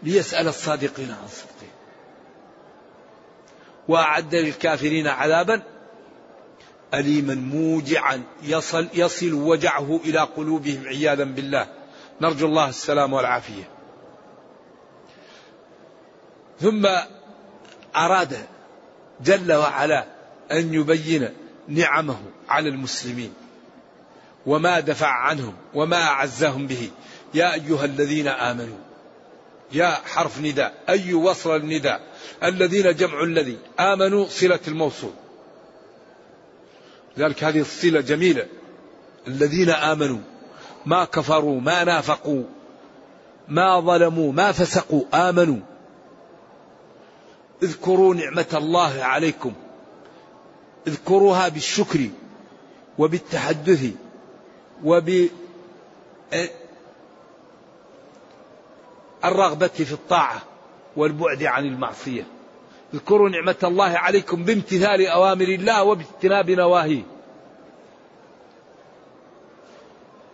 ليسأل 0.03 0.47
الصادقين 0.47 1.11
عن 1.11 1.27
صدقهم 1.27 1.77
وأعد 3.87 4.35
للكافرين 4.35 5.07
عذابا 5.07 5.63
أليما 6.93 7.35
موجعا 7.35 8.23
يصل, 8.43 8.87
يصل 8.93 9.33
وجعه 9.33 9.99
إلى 10.05 10.19
قلوبهم 10.19 10.87
عياذا 10.87 11.23
بالله. 11.23 11.67
نرجو 12.21 12.47
الله 12.47 12.69
السلام 12.69 13.13
والعافية. 13.13 13.69
ثم 16.59 16.87
أراد 17.95 18.37
جل 19.21 19.53
وعلا 19.53 20.05
أن 20.51 20.73
يبين 20.73 21.29
نعمه 21.67 22.19
على 22.49 22.69
المسلمين 22.69 23.33
وما 24.45 24.79
دفع 24.79 25.07
عنهم 25.07 25.53
وما 25.73 26.03
أعزهم 26.03 26.67
به. 26.67 26.91
يا 27.33 27.53
أيها 27.53 27.85
الذين 27.85 28.27
آمنوا 28.27 28.86
يا 29.71 29.89
حرف 29.89 30.41
نداء. 30.41 30.73
أي 30.89 31.13
وصل 31.13 31.55
النداء. 31.55 32.01
الذين 32.43 32.95
جمع 32.95 33.23
الذي. 33.23 33.57
آمنوا 33.79 34.25
صلة 34.25 34.59
الموصول. 34.67 35.11
لذلك 37.17 37.43
هذه 37.43 37.59
الصلة 37.59 38.01
جميلة. 38.01 38.47
الذين 39.27 39.69
آمنوا. 39.69 40.19
ما 40.85 41.05
كفروا 41.05 41.61
ما 41.61 41.83
نافقوا 41.83 42.43
ما 43.47 43.79
ظلموا 43.79 44.31
ما 44.31 44.51
فسقوا 44.51 45.03
آمنوا. 45.13 45.59
اذكروا 47.63 48.15
نعمة 48.15 48.45
الله 48.53 49.03
عليكم. 49.03 49.53
اذكروها 50.87 51.47
بالشكر 51.47 52.09
وبالتحدث 52.97 53.91
وب 54.83 55.27
الرغبة 59.25 59.67
في 59.67 59.91
الطاعة 59.91 60.41
والبعد 60.95 61.43
عن 61.43 61.65
المعصية. 61.65 62.27
اذكروا 62.93 63.29
نعمة 63.29 63.55
الله 63.63 63.97
عليكم 63.97 64.43
بامتثال 64.43 65.07
أوامر 65.07 65.45
الله 65.45 65.83
وباجتناب 65.83 66.49
نواهيه. 66.49 67.03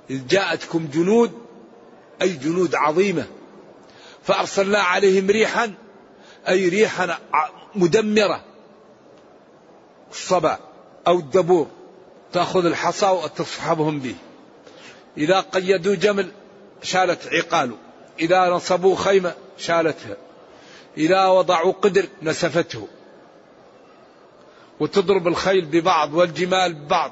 إذ 0.09 0.27
جاءتكم 0.27 0.87
جنود 0.93 1.31
أي 2.21 2.29
جنود 2.29 2.75
عظيمة 2.75 3.25
فأرسلنا 4.23 4.79
عليهم 4.79 5.27
ريحا 5.27 5.73
أي 6.49 6.69
ريحا 6.69 7.19
مدمرة 7.75 8.43
الصبا 10.11 10.59
أو 11.07 11.19
الدبور 11.19 11.67
تأخذ 12.33 12.65
الحصى 12.65 13.09
وتصحبهم 13.09 13.99
به. 13.99 14.15
إذا 15.17 15.39
قيدوا 15.39 15.95
جمل 15.95 16.31
شالت 16.83 17.27
عقاله 17.27 17.77
إذا 18.19 18.49
نصبوا 18.49 18.95
خيمة 18.95 19.33
شالتها. 19.57 20.17
إذا 20.97 21.27
وضعوا 21.27 21.71
قدر 21.71 22.05
نسفته. 22.21 22.87
وتضرب 24.79 25.27
الخيل 25.27 25.65
ببعض 25.65 26.13
والجمال 26.13 26.73
ببعض. 26.73 27.11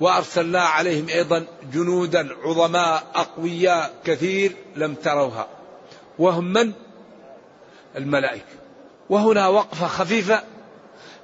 وأرسلنا 0.00 0.60
عليهم 0.60 1.08
أيضا 1.08 1.46
جنودا 1.72 2.28
عظماء 2.44 3.06
أقوياء 3.14 3.94
كثير 4.04 4.52
لم 4.76 4.94
تروها. 4.94 5.48
وهم 6.18 6.52
من؟ 6.52 6.72
الملائكة. 7.96 8.62
وهنا 9.10 9.48
وقفة 9.48 9.86
خفيفة 9.86 10.42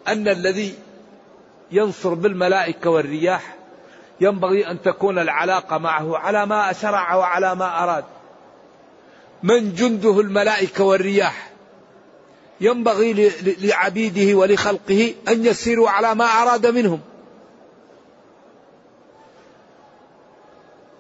أن 0.09 0.29
الذي 0.29 0.75
ينصر 1.71 2.15
بالملائكة 2.15 2.91
والرياح 2.91 3.58
ينبغي 4.21 4.71
أن 4.71 4.83
تكون 4.83 5.19
العلاقة 5.19 5.79
معه 5.79 6.19
على 6.19 6.47
ما 6.47 6.73
شرع 6.73 7.15
وعلى 7.15 7.55
ما 7.55 7.83
أراد. 7.83 8.05
من 9.43 9.75
جنده 9.75 10.21
الملائكة 10.21 10.85
والرياح. 10.85 11.51
ينبغي 12.61 13.33
لعبيده 13.43 14.35
ولخلقه 14.39 15.15
أن 15.29 15.47
يسيروا 15.47 15.91
على 15.91 16.15
ما 16.15 16.25
أراد 16.25 16.67
منهم. 16.67 17.01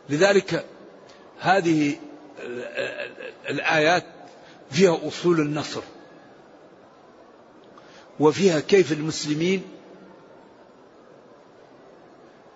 لذلك 0.08 0.64
هذه 1.40 1.96
الآيات 3.48 4.04
فيها 4.70 4.98
أصول 5.08 5.40
النصر. 5.40 5.82
وفيها 8.20 8.60
كيف 8.60 8.92
المسلمين 8.92 9.77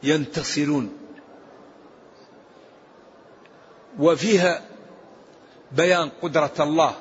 ينتصرون 0.02 0.98
وفيها 3.98 4.62
بيان 5.72 6.10
قدرة 6.22 6.52
الله 6.60 6.94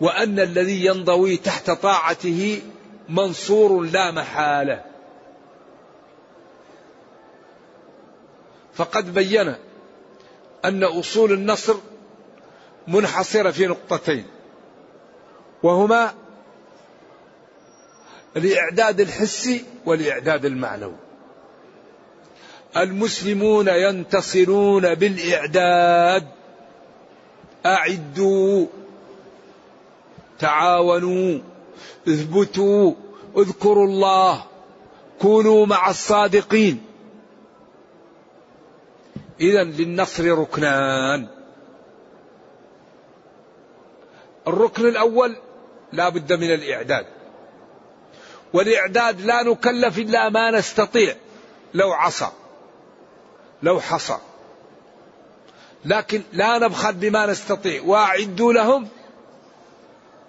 وأن 0.00 0.40
الذي 0.40 0.84
ينضوي 0.84 1.36
تحت 1.36 1.70
طاعته 1.70 2.62
منصور 3.08 3.82
لا 3.82 4.10
محالة. 4.10 4.84
فقد 8.74 9.14
بين 9.14 9.54
أن 10.64 10.84
أصول 10.84 11.32
النصر 11.32 11.76
منحصرة 12.88 13.50
في 13.50 13.66
نقطتين 13.66 14.26
وهما 15.62 16.14
الإعداد 18.36 19.00
الحسي 19.00 19.64
والإعداد 19.86 20.44
المعنوي. 20.44 21.05
المسلمون 22.76 23.68
ينتصرون 23.68 24.94
بالإعداد. 24.94 26.26
أعدوا. 27.66 28.66
تعاونوا. 30.38 31.38
اثبتوا. 32.08 32.92
اذكروا 33.36 33.86
الله. 33.86 34.44
كونوا 35.20 35.66
مع 35.66 35.90
الصادقين. 35.90 36.82
إذا 39.40 39.64
للنصر 39.64 40.38
ركنان. 40.38 41.26
الركن 44.48 44.88
الأول 44.88 45.36
لا 45.92 46.08
بد 46.08 46.32
من 46.32 46.54
الإعداد. 46.54 47.06
والإعداد 48.52 49.20
لا 49.20 49.42
نكلف 49.42 49.98
إلا 49.98 50.28
ما 50.28 50.50
نستطيع. 50.50 51.16
لو 51.74 51.92
عصى. 51.92 52.28
لو 53.62 53.80
حصى. 53.80 54.18
لكن 55.84 56.22
لا 56.32 56.58
نبخل 56.58 56.92
بما 56.92 57.26
نستطيع. 57.26 57.82
واعدوا 57.82 58.52
لهم 58.52 58.88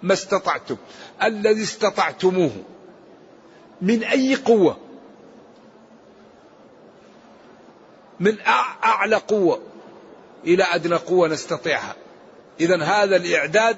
ما 0.02 0.12
استطعتم. 0.12 0.76
الذي 1.22 1.62
استطعتموه. 1.62 2.52
من 3.80 4.04
أي 4.04 4.34
قوة؟ 4.34 4.76
من 8.20 8.36
أعلى 8.84 9.16
قوة. 9.16 9.60
إلى 10.44 10.64
أدنى 10.64 10.96
قوة 10.96 11.28
نستطيعها. 11.28 11.94
اذا 12.60 12.82
هذا 12.82 13.16
الإعداد 13.16 13.76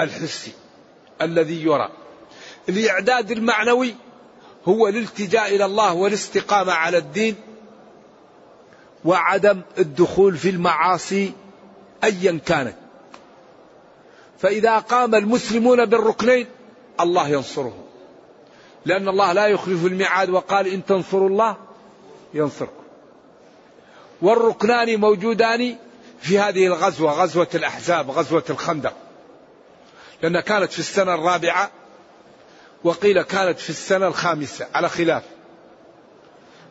الحسي 0.00 0.52
الذي 1.22 1.64
يرى. 1.64 1.90
الإعداد 2.68 3.30
المعنوي 3.30 3.94
هو 4.68 4.88
الالتجاء 4.88 5.54
إلى 5.54 5.64
الله 5.64 5.94
والاستقامة 5.94 6.72
على 6.72 6.98
الدين 6.98 7.34
وعدم 9.04 9.60
الدخول 9.78 10.36
في 10.36 10.50
المعاصي 10.50 11.32
ايا 12.04 12.40
كانت. 12.46 12.74
فإذا 14.38 14.78
قام 14.78 15.14
المسلمون 15.14 15.84
بالركنين 15.84 16.46
الله 17.00 17.28
ينصرهم. 17.28 17.82
لأن 18.86 19.08
الله 19.08 19.32
لا 19.32 19.46
يخلف 19.46 19.86
الميعاد 19.86 20.30
وقال 20.30 20.66
إن 20.66 20.84
تنصروا 20.84 21.28
الله 21.28 21.56
ينصركم. 22.34 22.72
والركنان 24.22 25.00
موجودان 25.00 25.76
في 26.20 26.38
هذه 26.38 26.66
الغزوة 26.66 27.12
غزوة 27.12 27.48
الأحزاب 27.54 28.10
غزوة 28.10 28.44
الخندق. 28.50 28.94
لأنها 30.22 30.40
كانت 30.40 30.72
في 30.72 30.78
السنة 30.78 31.14
الرابعة 31.14 31.70
وقيل 32.84 33.22
كانت 33.22 33.58
في 33.58 33.70
السنة 33.70 34.06
الخامسة 34.06 34.66
على 34.74 34.88
خلاف. 34.88 35.22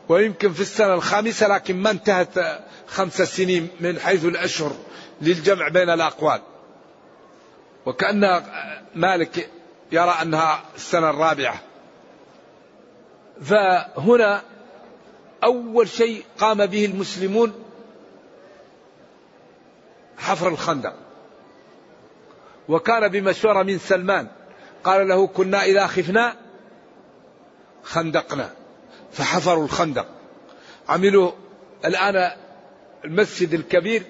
ويمكن 0.10 0.54
في 0.54 0.62
السنة 0.62 0.94
الخامسة 0.94 1.48
لكن 1.48 1.76
ما 1.76 1.92
انتهت 1.92 2.62
خمس 2.88 3.22
سنين 3.22 3.68
من 3.80 4.00
حيث 4.00 4.26
الأشهر 4.26 4.72
للجمع 5.22 5.68
بين 5.68 5.90
الأقوال. 5.90 6.42
وكأن 7.86 8.44
مالك 8.96 9.50
يرى 9.92 10.16
أنها 10.22 10.64
السنة 10.76 11.10
الرابعة. 11.10 11.62
فهنا 13.42 14.44
أول 15.44 15.90
شيء 15.90 16.24
قام 16.40 16.66
به 16.66 16.86
المسلمون 16.86 17.54
حفر 20.18 20.48
الخندق. 20.48 20.94
وكان 22.70 23.08
بمشورة 23.08 23.64
من 23.64 23.80
سلمان. 23.80 24.28
قال 24.84 25.08
له 25.08 25.28
كنا 25.28 25.64
إذا 25.64 25.88
خفنا 25.88 26.36
خندقنا. 27.84 28.50
فحفروا 29.12 29.64
الخندق. 29.64 30.06
عملوا 30.90 31.32
الآن 31.86 32.32
المسجد 33.06 33.54
الكبير. 33.54 34.04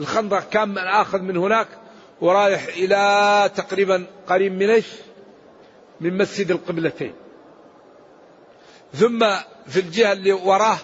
الخندق 0.00 0.48
كان 0.48 0.68
من 0.68 0.78
آخذ 0.78 1.20
من 1.20 1.36
هناك 1.36 1.68
ورايح 2.20 2.64
إلى 2.64 3.50
تقريبا 3.54 4.06
قريب 4.28 4.52
من 4.52 4.70
إيش؟ 4.70 4.86
من 6.00 6.18
مسجد 6.18 6.50
القبلتين. 6.50 7.12
ثم 8.94 9.26
في 9.66 9.80
الجهة 9.80 10.12
اللي 10.12 10.32
وراه 10.32 10.78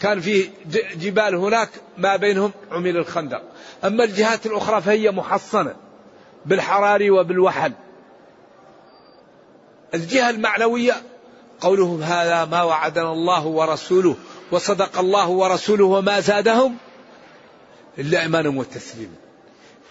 كان 0.00 0.20
فيه 0.20 0.50
جبال 0.94 1.34
هناك 1.34 1.68
ما 1.98 2.16
بينهم 2.16 2.52
عمل 2.70 2.96
الخندق. 2.96 3.42
أما 3.84 4.04
الجهات 4.04 4.46
الأخرى 4.46 4.80
فهي 4.80 5.10
محصنة 5.10 5.76
بالحراري 6.46 7.10
وبالوحل. 7.10 7.72
الجهة 9.94 10.30
المعنوية. 10.30 11.02
قولهم 11.62 12.02
هذا 12.02 12.44
ما 12.44 12.62
وعدنا 12.62 13.12
الله 13.12 13.46
ورسوله 13.46 14.16
وصدق 14.52 14.98
الله 14.98 15.28
ورسوله 15.28 15.84
وما 15.84 16.20
زادهم 16.20 16.76
إلا 17.98 18.22
إيمانا 18.22 18.48
وتسليما 18.48 19.14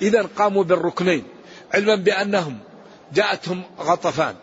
إذا 0.02 0.30
قاموا 0.38 0.64
بالركنين 0.64 1.24
علما 1.74 1.96
بأنهم 1.96 2.58
جاءتهم 3.14 3.64
غطفان 3.80 4.36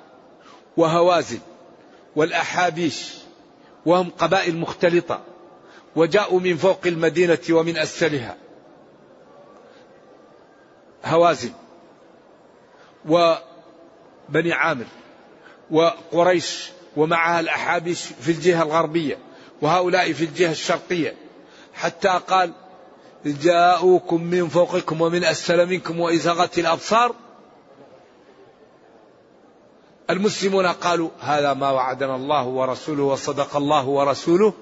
وهوازن 0.76 1.38
والأحابيش 2.16 3.14
وهم 3.86 4.10
قبائل 4.10 4.56
مختلطة 4.56 5.20
وجاءوا 5.96 6.40
من 6.40 6.56
فوق 6.56 6.80
المدينة 6.86 7.38
ومن 7.50 7.76
أسفلها. 7.76 8.36
هوازن 11.04 11.52
وبني 13.08 14.52
عامر 14.52 14.86
وقريش 15.70 16.70
ومعها 16.96 17.40
الأحابيش 17.40 18.02
في 18.20 18.30
الجهة 18.30 18.62
الغربية 18.62 19.18
وهؤلاء 19.62 20.12
في 20.12 20.24
الجهة 20.24 20.50
الشرقية. 20.50 21.14
حتى 21.74 22.20
قال 22.28 22.52
جاءوكم 23.26 24.22
من 24.22 24.48
فوقكم 24.48 25.00
ومن 25.00 25.24
أسفل 25.24 25.66
منكم 25.66 26.00
وإزغت 26.00 26.58
الأبصار. 26.58 27.14
المسلمون 30.10 30.66
قالوا 30.66 31.10
هذا 31.20 31.54
ما 31.54 31.70
وعدنا 31.70 32.16
الله 32.16 32.46
ورسوله 32.46 33.02
وصدق 33.02 33.56
الله 33.56 33.86
ورسوله 33.86 34.52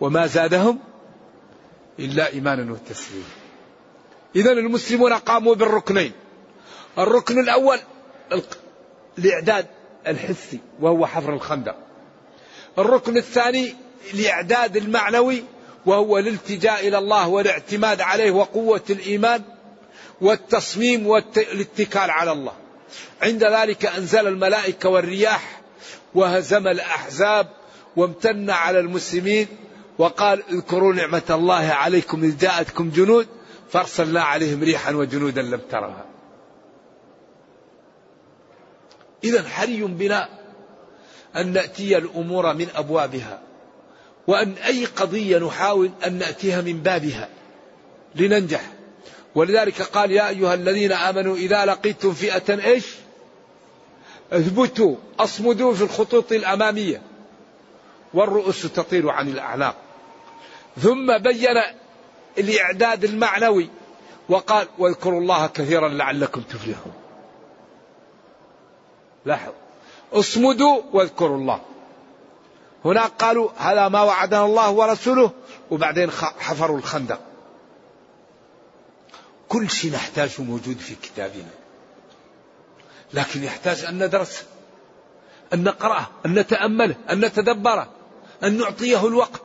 وما 0.00 0.26
زادهم 0.26 0.78
إلا 1.98 2.32
إيمانا 2.32 2.72
وتسليما. 2.72 3.24
إذا 4.36 4.52
المسلمون 4.52 5.12
قاموا 5.12 5.54
بالركنين. 5.54 6.12
الركن 6.98 7.40
الأول 7.40 7.78
الإعداد. 9.18 9.66
الحسي 10.06 10.58
وهو 10.80 11.06
حفر 11.06 11.32
الخندق. 11.32 11.76
الركن 12.78 13.16
الثاني 13.16 13.74
الإعداد 14.14 14.76
المعنوي 14.76 15.44
وهو 15.86 16.18
الالتجاء 16.18 16.88
إلى 16.88 16.98
الله 16.98 17.28
والاعتماد 17.28 18.00
عليه 18.00 18.30
وقوة 18.30 18.82
الإيمان 18.90 19.42
والتصميم 20.20 21.06
والاتكال 21.06 22.10
على 22.10 22.32
الله. 22.32 22.52
عند 23.22 23.44
ذلك 23.44 23.86
أنزل 23.86 24.26
الملائكة 24.28 24.88
والرياح 24.88 25.60
وهزم 26.14 26.68
الأحزاب 26.68 27.46
وامتن 27.96 28.50
على 28.50 28.80
المسلمين 28.80 29.46
وقال 29.98 30.42
اذكروا 30.52 30.94
نعمة 30.94 31.22
الله 31.30 31.68
عليكم 31.72 32.24
إذ 32.24 32.38
جاءتكم 32.38 32.90
جنود 32.90 33.26
فأرسلنا 33.70 34.22
عليهم 34.22 34.62
ريحا 34.62 34.92
وجنودا 34.92 35.42
لم 35.42 35.60
ترها. 35.70 36.04
إذا 39.24 39.48
حري 39.48 39.82
بنا 39.82 40.28
أن 41.36 41.52
نأتي 41.52 41.98
الأمور 41.98 42.54
من 42.54 42.68
أبوابها 42.74 43.40
وأن 44.26 44.52
أي 44.52 44.84
قضية 44.84 45.38
نحاول 45.38 45.90
أن 46.06 46.18
نأتيها 46.18 46.60
من 46.60 46.80
بابها 46.80 47.28
لننجح. 48.14 48.72
ولذلك 49.34 49.82
قال 49.82 50.10
يا 50.10 50.28
أيها 50.28 50.54
الذين 50.54 50.92
آمنوا 50.92 51.36
إذا 51.36 51.64
لقيتم 51.64 52.12
فئة 52.12 52.64
إيش؟ 52.64 52.84
اثبتوا 54.32 54.96
أصمدوا 55.18 55.74
في 55.74 55.82
الخطوط 55.82 56.32
الأمامية 56.32 57.02
والرؤوس 58.14 58.62
تطير 58.62 59.10
عن 59.10 59.28
الأعناق. 59.28 59.76
ثم 60.80 61.18
بين 61.18 61.62
الإعداد 62.38 63.04
المعنوي 63.04 63.68
وقال 64.28 64.66
واذكروا 64.78 65.20
الله 65.20 65.46
كثيرا 65.46 65.88
لعلكم 65.88 66.40
تفلحون. 66.40 67.03
لاحظ 69.26 69.52
اصمدوا 70.12 70.82
واذكروا 70.92 71.36
الله. 71.36 71.60
هناك 72.84 73.10
قالوا 73.18 73.50
هذا 73.56 73.88
ما 73.88 74.02
وعدنا 74.02 74.44
الله 74.44 74.70
ورسوله 74.70 75.30
وبعدين 75.70 76.10
حفروا 76.10 76.78
الخندق. 76.78 77.20
كل 79.48 79.70
شيء 79.70 79.92
نحتاجه 79.92 80.42
موجود 80.42 80.78
في 80.78 80.94
كتابنا. 80.94 81.50
لكن 83.14 83.44
يحتاج 83.44 83.84
أن 83.84 84.04
ندرسه 84.04 84.42
أن 85.52 85.64
نقرأه 85.64 86.06
أن 86.26 86.34
نتأمله 86.34 86.96
أن 87.10 87.24
نتدبره 87.24 87.90
أن 88.44 88.58
نعطيه 88.58 89.06
الوقت. 89.06 89.42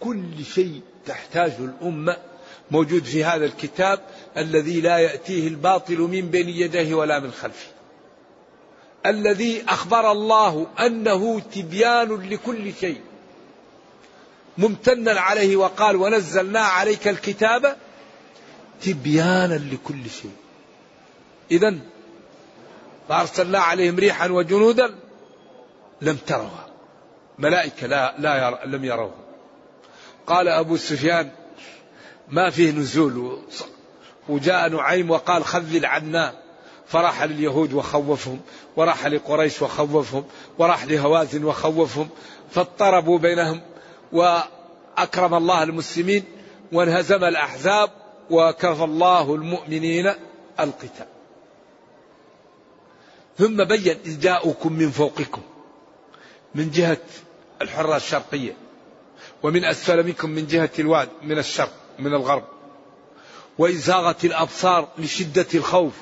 كل 0.00 0.44
شيء 0.44 0.80
تحتاجه 1.06 1.58
الأمة 1.58 2.16
موجود 2.70 3.04
في 3.04 3.24
هذا 3.24 3.44
الكتاب 3.44 4.00
الذي 4.36 4.80
لا 4.80 4.98
يأتيه 4.98 5.48
الباطل 5.48 5.98
من 5.98 6.30
بين 6.30 6.48
يديه 6.48 6.94
ولا 6.94 7.20
من 7.20 7.32
خلفه. 7.32 7.73
الذي 9.06 9.64
أخبر 9.68 10.12
الله 10.12 10.66
أنه 10.80 11.40
تبيان 11.40 12.30
لكل 12.30 12.72
شيء. 12.80 13.00
ممتنا 14.58 15.20
عليه 15.20 15.56
وقال 15.56 15.96
ونزلنا 15.96 16.60
عليك 16.60 17.08
الكتاب 17.08 17.76
تبيانا 18.82 19.54
لكل 19.54 20.10
شيء. 20.10 20.36
إذا 21.50 21.74
فأرسلنا 23.08 23.58
عليهم 23.58 23.98
ريحا 23.98 24.28
وجنودا 24.28 24.94
لم 26.00 26.16
تروها. 26.16 26.66
ملائكة 27.38 27.86
لا, 27.86 28.14
لا 28.18 28.48
ير 28.48 28.66
لم 28.66 28.84
يروها. 28.84 29.24
قال 30.26 30.48
أبو 30.48 30.76
سفيان 30.76 31.30
ما 32.28 32.50
فيه 32.50 32.70
نزول. 32.70 33.42
وجاء 34.28 34.68
نعيم 34.68 35.10
وقال 35.10 35.44
خذل 35.44 35.86
عنا. 35.86 36.43
فراح 36.86 37.22
لليهود 37.22 37.72
وخوفهم 37.72 38.40
وراح 38.76 39.06
لقريش 39.06 39.62
وخوفهم 39.62 40.24
وراح 40.58 40.84
لهوازن 40.84 41.44
وخوفهم 41.44 42.08
فاضطربوا 42.50 43.18
بينهم 43.18 43.60
وأكرم 44.12 45.34
الله 45.34 45.62
المسلمين 45.62 46.24
وانهزم 46.72 47.24
الأحزاب 47.24 47.90
وكفى 48.30 48.84
الله 48.84 49.34
المؤمنين 49.34 50.14
القتال. 50.60 51.06
ثم 53.38 53.64
بين 53.64 53.96
إذ 54.06 54.20
جاءوكم 54.20 54.72
من 54.72 54.90
فوقكم 54.90 55.42
من 56.54 56.70
جهة 56.70 57.00
الحرة 57.62 57.96
الشرقية 57.96 58.56
ومن 59.42 59.64
أسفل 59.64 60.06
منكم 60.06 60.30
من 60.30 60.46
جهة 60.46 60.70
الواد 60.78 61.08
من 61.22 61.38
الشرق 61.38 61.72
من 61.98 62.14
الغرب 62.14 62.44
وإذ 63.58 63.76
زاغت 63.76 64.24
الأبصار 64.24 64.88
لشدة 64.98 65.46
الخوف 65.54 65.92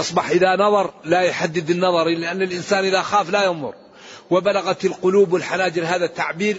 أصبح 0.00 0.30
إذا 0.30 0.56
نظر 0.56 0.92
لا 1.04 1.20
يحدد 1.20 1.70
النظر 1.70 2.04
لأن 2.04 2.42
الإنسان 2.42 2.84
إذا 2.84 3.02
خاف 3.02 3.30
لا 3.30 3.44
ينظر. 3.44 3.74
وبلغت 4.30 4.84
القلوب 4.84 5.36
الحناجر 5.36 5.84
هذا 5.84 6.04
التعبير 6.04 6.56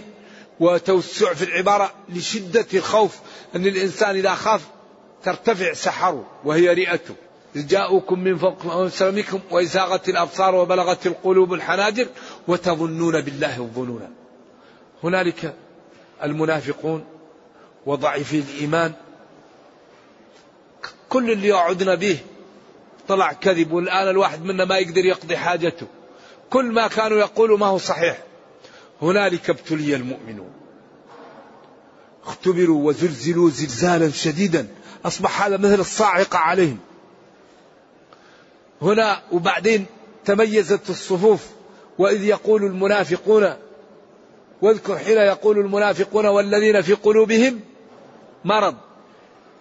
وتوسع 0.60 1.34
في 1.34 1.44
العبارة 1.44 1.92
لشدة 2.08 2.66
الخوف 2.74 3.18
أن 3.56 3.66
الإنسان 3.66 4.16
إذا 4.16 4.34
خاف 4.34 4.66
ترتفع 5.24 5.72
سحره 5.72 6.26
وهي 6.44 6.74
رئته. 6.74 7.14
جاءوكم 7.56 8.20
من 8.20 8.38
فوق 8.38 8.86
سلمكم 8.88 9.40
وإزاغت 9.50 10.08
الأبصار 10.08 10.54
وبلغت 10.54 11.06
القلوب 11.06 11.54
الحناجر 11.54 12.06
وتظنون 12.48 13.20
بالله 13.20 13.58
الظنون 13.58 14.14
هنالك 15.04 15.54
المنافقون 16.22 17.04
وضعيفي 17.86 18.38
الإيمان 18.38 18.92
كل 21.08 21.30
اللي 21.30 21.48
يقعدنا 21.48 21.94
به 21.94 22.18
طلع 23.10 23.32
كذب 23.32 23.72
والآن 23.72 24.08
الواحد 24.08 24.44
منا 24.44 24.64
ما 24.64 24.78
يقدر 24.78 25.04
يقضي 25.04 25.36
حاجته. 25.36 25.86
كل 26.50 26.64
ما 26.64 26.88
كانوا 26.88 27.18
يقولوا 27.18 27.58
ما 27.58 27.66
هو 27.66 27.78
صحيح. 27.78 28.22
هنالك 29.02 29.50
ابتلي 29.50 29.94
المؤمنون. 29.94 30.52
اختبروا 32.24 32.88
وزلزلوا 32.88 33.50
زلزالا 33.50 34.10
شديدا. 34.10 34.68
أصبح 35.04 35.42
هذا 35.42 35.56
مثل 35.56 35.80
الصاعقة 35.80 36.38
عليهم. 36.38 36.78
هنا 38.82 39.22
وبعدين 39.32 39.86
تميزت 40.24 40.90
الصفوف. 40.90 41.46
وإذ 41.98 42.24
يقول 42.24 42.64
المنافقون 42.64 43.54
واذكر 44.62 44.98
حين 44.98 45.18
يقول 45.18 45.58
المنافقون 45.58 46.26
والذين 46.26 46.82
في 46.82 46.94
قلوبهم 46.94 47.60
مرض. 48.44 48.76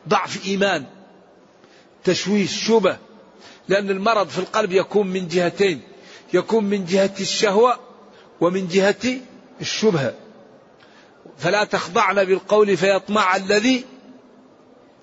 ضعف 0.10 0.46
إيمان. 0.46 0.86
تشويش 2.04 2.68
شبه 2.68 3.09
لأن 3.70 3.90
المرض 3.90 4.28
في 4.28 4.40
القلب 4.40 4.72
يكون 4.72 5.08
من 5.08 5.28
جهتين 5.28 5.82
يكون 6.34 6.64
من 6.64 6.86
جهة 6.86 7.14
الشهوة 7.20 7.80
ومن 8.42 8.68
جهة 8.68 9.20
الشبهة. 9.62 10.14
فلا 11.38 11.64
تخضعن 11.64 12.24
بالقول 12.24 12.78
فيطمع 12.78 13.36
الذي 13.36 13.86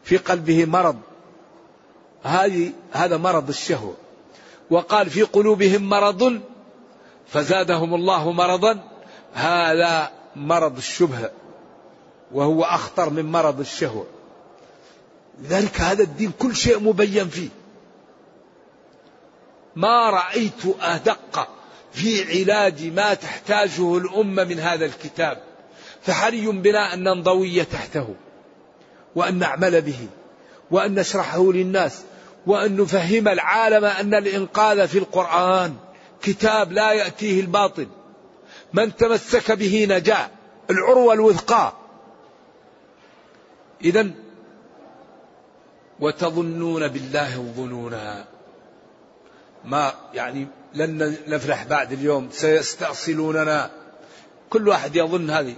في 0.05 0.16
قلبه 0.16 0.64
مرض. 0.64 0.96
هذه 2.22 2.72
هذا 2.92 3.16
مرض 3.16 3.48
الشهوة. 3.48 3.94
وقال 4.70 5.11
في 5.11 5.22
قلوبهم 5.22 5.88
مرض 5.88 6.40
فزادهم 7.29 7.94
الله 7.94 8.33
مرضا 8.33 8.79
هذا 9.35 10.11
مرض 10.37 10.76
الشبهة. 10.76 11.31
وهو 12.33 12.62
أخطر 12.62 13.11
من 13.11 13.24
مرض 13.33 13.61
الشهوة. 13.61 14.07
لذلك 15.42 15.81
هذا 15.81 16.02
الدين 16.02 16.33
كل 16.38 16.57
شيء 16.57 16.81
مبين 16.81 17.29
فيه. 17.29 17.48
ما 19.76 20.10
رأيت 20.10 20.76
أدق 20.80 21.48
في 21.92 22.24
علاج 22.24 22.84
ما 22.84 23.14
تحتاجه 23.14 23.96
الأمة 23.98 24.44
من 24.44 24.60
هذا 24.60 24.84
الكتاب. 24.84 25.42
فحري 26.02 26.46
بنا 26.46 26.94
أن 26.94 27.02
ننضوي 27.02 27.64
تحته 27.64 28.14
وأن 29.14 29.38
نعمل 29.38 29.82
به 29.82 30.08
وأن 30.70 30.94
نشرحه 30.94 31.52
للناس 31.52 32.02
وأن 32.46 32.76
نفهم 32.76 33.28
العالم 33.28 33.84
أن 33.84 34.14
الإنقاذ 34.14 34.88
في 34.88 34.98
القرآن 34.98 35.76
كتاب 36.22 36.72
لا 36.72 36.92
يأتيه 36.92 37.40
الباطل. 37.40 37.86
من 38.72 38.96
تمسك 38.96 39.52
به 39.52 39.86
نجا 39.90 40.30
العروة 40.70 41.14
الوثقى. 41.14 41.72
إذا 43.84 44.10
وتظنون 46.00 46.88
بالله 46.88 47.36
الظنونا. 47.36 48.36
ما 49.66 49.94
يعني 50.14 50.46
لن 50.74 51.16
نفرح 51.29 51.64
بعد 51.64 51.92
اليوم. 51.92 52.29
سيستأصلوننا. 52.31 53.70
كل 54.50 54.68
واحد 54.68 54.96
يظن 54.96 55.31
هذه. 55.31 55.55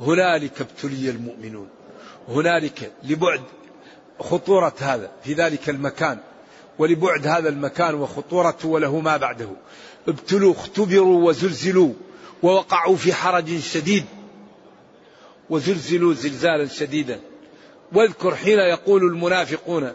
هنالك 0.00 0.60
ابتلي 0.60 1.10
المؤمنون. 1.10 1.68
هنالك 2.28 2.92
لبعد 3.02 3.40
خطورة 4.20 4.74
هذا. 4.78 5.10
في 5.24 5.34
ذلك 5.34 5.70
المكان. 5.70 6.18
ولبعد 6.78 7.26
هذا 7.26 7.48
المكان 7.48 7.94
وخطورته 7.94 8.68
وله 8.68 9.00
ما 9.00 9.16
بعده. 9.16 9.48
ابتلوا 10.08 10.52
اختبروا 10.52 11.28
وزلزلوا. 11.28 11.92
ووقعوا 12.42 12.96
في 12.96 13.12
حرج 13.12 13.58
شديد. 13.58 14.04
وزلزلوا 15.50 16.14
زلزالا 16.14 16.66
شديدا. 16.66 17.20
واذكر 17.92 18.36
حين 18.36 18.58
يقول 18.58 19.02
المنافقون 19.02 19.92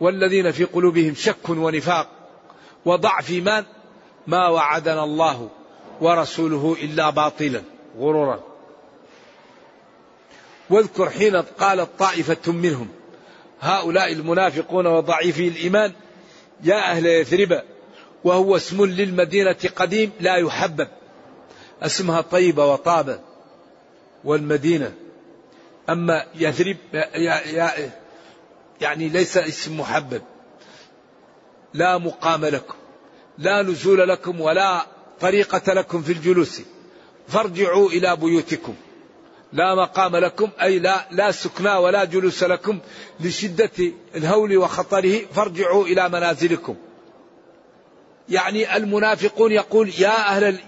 والذين 0.00 0.52
في 0.52 0.64
قلوبهم 0.64 1.14
شك 1.14 1.48
ونفاق. 1.48 2.19
وضعف 2.84 3.30
إيمان 3.30 3.64
ما 4.26 4.48
وعدنا 4.48 5.04
الله 5.04 5.48
ورسوله 6.00 6.76
إلا 6.82 7.10
باطلا 7.10 7.62
غرورا 7.98 8.40
واذكر 10.70 11.10
حين 11.10 11.36
قالت 11.36 11.88
طائفه 11.98 12.52
منهم 12.52 12.88
هؤلاء 13.60 14.12
المنافقون 14.12 14.86
وضعيفي 14.86 15.48
الإيمان 15.48 15.92
يا 16.64 16.90
أهل 16.90 17.06
يثرب 17.06 17.62
وهو 18.24 18.56
اسم 18.56 18.84
للمدينة 18.84 19.56
قديم 19.76 20.12
لا 20.20 20.36
يحبب 20.36 20.88
اسمها 21.82 22.20
طيبه 22.20 22.66
وطابه 22.66 23.20
والمدينة. 24.24 24.92
أما 25.88 26.26
يثرب 26.34 26.76
يعني 28.80 29.08
ليس 29.08 29.36
اسم 29.36 29.80
محبب. 29.80 30.22
لا 31.74 31.98
مقام 31.98 32.44
لكم 32.44 32.74
لا 33.38 33.62
نزول 33.62 34.08
لكم 34.08 34.40
ولا 34.40 34.86
طريقة 35.20 35.72
لكم 35.72 36.02
في 36.02 36.12
الجلوس. 36.12 36.60
فارجعوا 37.28 37.88
إلى 37.88 38.16
بيوتكم. 38.16 38.74
لا 39.52 39.74
مقام 39.74 40.16
لكم 40.16 40.48
أي 40.62 40.78
لا, 40.78 41.06
لا 41.10 41.32
سكنى 41.32 41.74
ولا 41.74 42.04
جلوس 42.04 42.42
لكم 42.42 42.78
لشدة 43.20 43.92
الهول 44.14 44.56
وخطره. 44.56 45.20
فارجعوا 45.34 45.84
إلى 45.86 46.08
منازلكم. 46.08 46.76
يعني 48.28 48.76
المنافقون 48.76 49.52
يقول 49.52 49.92
يا 49.98 50.28
أهل 50.28 50.58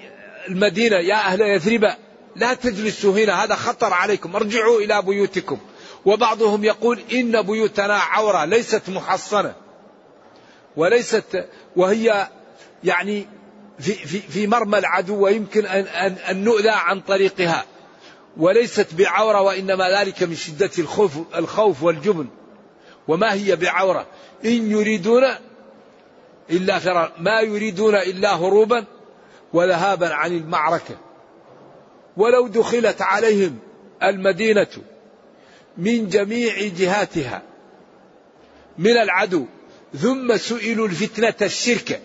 المدينة 0.49 0.97
يا 0.97 1.15
أهل 1.15 1.41
يثرب 1.41 1.93
لا 2.37 2.55
تجلسوا 2.55 3.19
هنا 3.19 3.45
هذا 3.45 3.55
خطر 3.55 3.93
عليكم. 3.93 4.37
ارجعوا 4.37 4.81
إلى 4.81 5.03
بيوتكم. 5.03 5.59
وبعضهم 6.05 6.65
يقول 6.65 7.01
إن 7.12 7.43
بيوتنا 7.43 7.95
عورة 7.95 8.45
ليست 8.45 8.83
محصنة. 8.88 9.62
وليست 10.77 11.47
وهي 11.77 12.29
يعني 12.85 13.27
في, 13.79 13.93
في, 13.93 14.19
في 14.19 14.47
مرمى 14.47 14.79
العدو 14.79 15.25
ويمكن 15.25 15.67
أن, 15.67 15.85
أن, 15.87 16.13
أن 16.13 16.45
نؤذى 16.45 16.69
عن 16.69 17.01
طريقها. 17.01 17.65
وليست 18.37 18.95
بعورة 18.95 19.41
وإنما 19.41 20.01
ذلك 20.01 20.23
من 20.23 20.35
شدة 20.35 20.71
الخوف, 20.79 21.13
الخوف 21.37 21.83
والجبن. 21.83 22.27
وما 23.09 23.33
هي 23.33 23.57
بعورة؟ 23.57 24.07
إن 24.45 24.71
يريدون 24.71 25.25
إلا 26.51 26.79
فرار 26.79 27.13
ما 27.19 27.41
يريدون 27.41 27.95
إلا 27.95 28.35
هروبا 28.35 28.85
وذهابا 29.53 30.15
عن 30.15 30.37
المعركة. 30.37 30.97
ولو 32.17 32.47
دخلت 32.47 33.03
عليهم 33.03 33.59
المدينة 34.03 34.69
من 35.77 36.09
جميع 36.09 36.55
جهاتها 36.79 37.43
من 38.79 38.97
العدو 38.97 39.47
ثم 39.94 40.37
سئلوا 40.37 40.88
الفتنة 40.88 41.35
الشرك. 41.42 42.00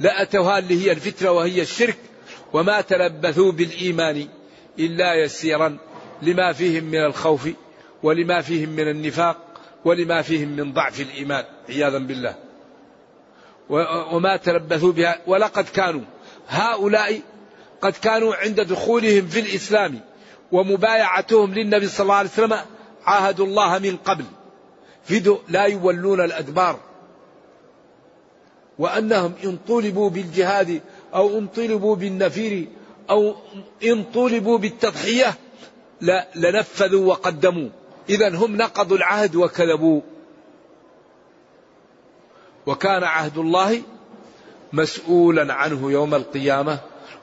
لأتوها 0.00 0.58
اللي 0.58 0.86
هي 0.86 0.92
الفتنة 0.92 1.30
وهي 1.30 1.62
الشرك 1.62 1.96
وما 2.52 2.80
تلبثوا 2.80 3.52
بالإيمان 3.52 4.28
إلا 4.78 5.14
يسيرا 5.14 5.78
لما 6.22 6.52
فيهم 6.52 6.84
من 6.84 7.04
الخوف 7.04 7.48
ولما 8.02 8.40
فيهم 8.40 8.68
من 8.68 8.88
النفاق 8.88 9.36
ولما 9.84 10.22
فيهم 10.22 10.48
من 10.48 10.72
ضعف 10.72 11.00
الإيمان 11.00 11.44
عياذا 11.68 11.98
بالله. 11.98 12.34
وما 14.12 14.36
تلبثوا 14.36 14.92
بها 14.92 15.20
ولقد 15.26 15.64
كانوا 15.64 16.02
هؤلاء 16.48 17.20
قد 17.82 17.92
كانوا 17.92 18.34
عند 18.34 18.60
دخولهم 18.60 19.26
في 19.26 19.40
الإسلام 19.40 20.00
ومبايعتهم 20.52 21.54
للنبي 21.54 21.88
صلى 21.88 22.04
الله 22.04 22.14
عليه 22.14 22.30
وسلم 22.30 22.58
عاهدوا 23.04 23.46
الله 23.46 23.78
من 23.78 23.96
قبل. 23.96 24.24
فدوا 25.04 25.38
لا 25.48 25.64
يولون 25.64 26.20
الأدبار. 26.20 26.80
وأنهم 28.78 29.32
إن 29.44 29.58
طولبوا 29.68 30.10
بالجهاد 30.10 30.80
أو 31.14 31.38
إن 31.38 31.46
طلبوا 31.46 31.96
بالنفير 31.96 32.68
أو 33.10 33.34
إن 33.84 34.04
طولبوا 34.04 34.58
بالتضحية 34.58 35.34
لنفذوا 36.34 37.06
وقدموا. 37.06 37.68
إذا 38.08 38.36
هم 38.36 38.56
نقضوا 38.56 38.96
العهد 38.96 39.36
وكذبوا. 39.36 40.00
وكان 42.66 43.04
عهد 43.04 43.38
الله 43.38 43.82
مسؤولا 44.72 45.54
عنه 45.54 45.90
يوم 45.90 46.14
القيامة 46.14 46.78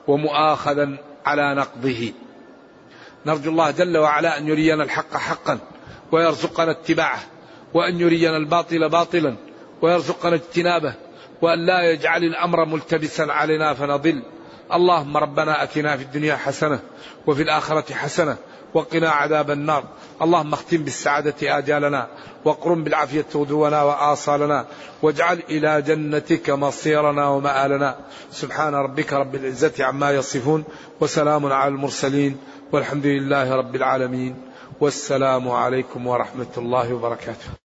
ومؤاخذا 0.08 0.96
على 1.24 1.54
نقضه. 1.54 2.12
نرجو 3.26 3.50
الله 3.50 3.70
جل 3.70 3.98
وعلا 3.98 4.38
أن 4.38 4.48
يرينا 4.48 4.84
الحق 4.84 5.16
حقا 5.16 5.58
ويرزقنا 6.12 6.70
اتباعه. 6.70 7.20
وأن 7.74 8.00
يرينا 8.00 8.36
الباطل 8.36 8.88
باطلا 8.88 9.36
ويرزقنا 9.82 10.34
اجتنابه 10.34 10.94
وأن 11.42 11.66
لا 11.66 11.90
يجعل 11.90 12.24
الأمر 12.24 12.64
ملتبسا 12.64 13.22
علينا 13.22 13.74
فنضل. 13.74 14.22
اللهم 14.72 15.16
ربنا 15.16 15.62
أتنا 15.62 15.96
في 15.96 16.02
الدنيا 16.02 16.36
حسنة 16.36 16.80
وفي 17.26 17.42
الآخرة 17.42 17.94
حسنة 17.94 18.36
وقنا 18.74 19.10
عذاب 19.10 19.50
النار. 19.50 19.84
اللهم 20.22 20.52
اختم 20.52 20.76
بالسعادة 20.76 21.58
آجالنا 21.58 22.08
واقرم 22.44 22.84
بالعافية 22.84 23.24
غدونا 23.34 23.82
وآصالنا 23.82 24.66
واجعل 25.02 25.42
إلى 25.50 25.82
جنتك 25.82 26.50
مصيرنا 26.50 27.28
ومآلنا. 27.28 27.96
سبحان 28.30 28.74
ربك 28.74 29.12
رب 29.12 29.34
العزة 29.34 29.84
عما 29.84 30.10
يصفون 30.10 30.64
وسلام 31.00 31.52
على 31.52 31.68
المرسلين 31.68 32.36
والحمد 32.72 33.06
لله 33.06 33.54
رب 33.54 33.76
العالمين. 33.76 34.36
والسلام 34.80 35.50
عليكم 35.50 36.06
ورحمة 36.06 36.52
الله 36.56 36.94
وبركاته. 36.94 37.61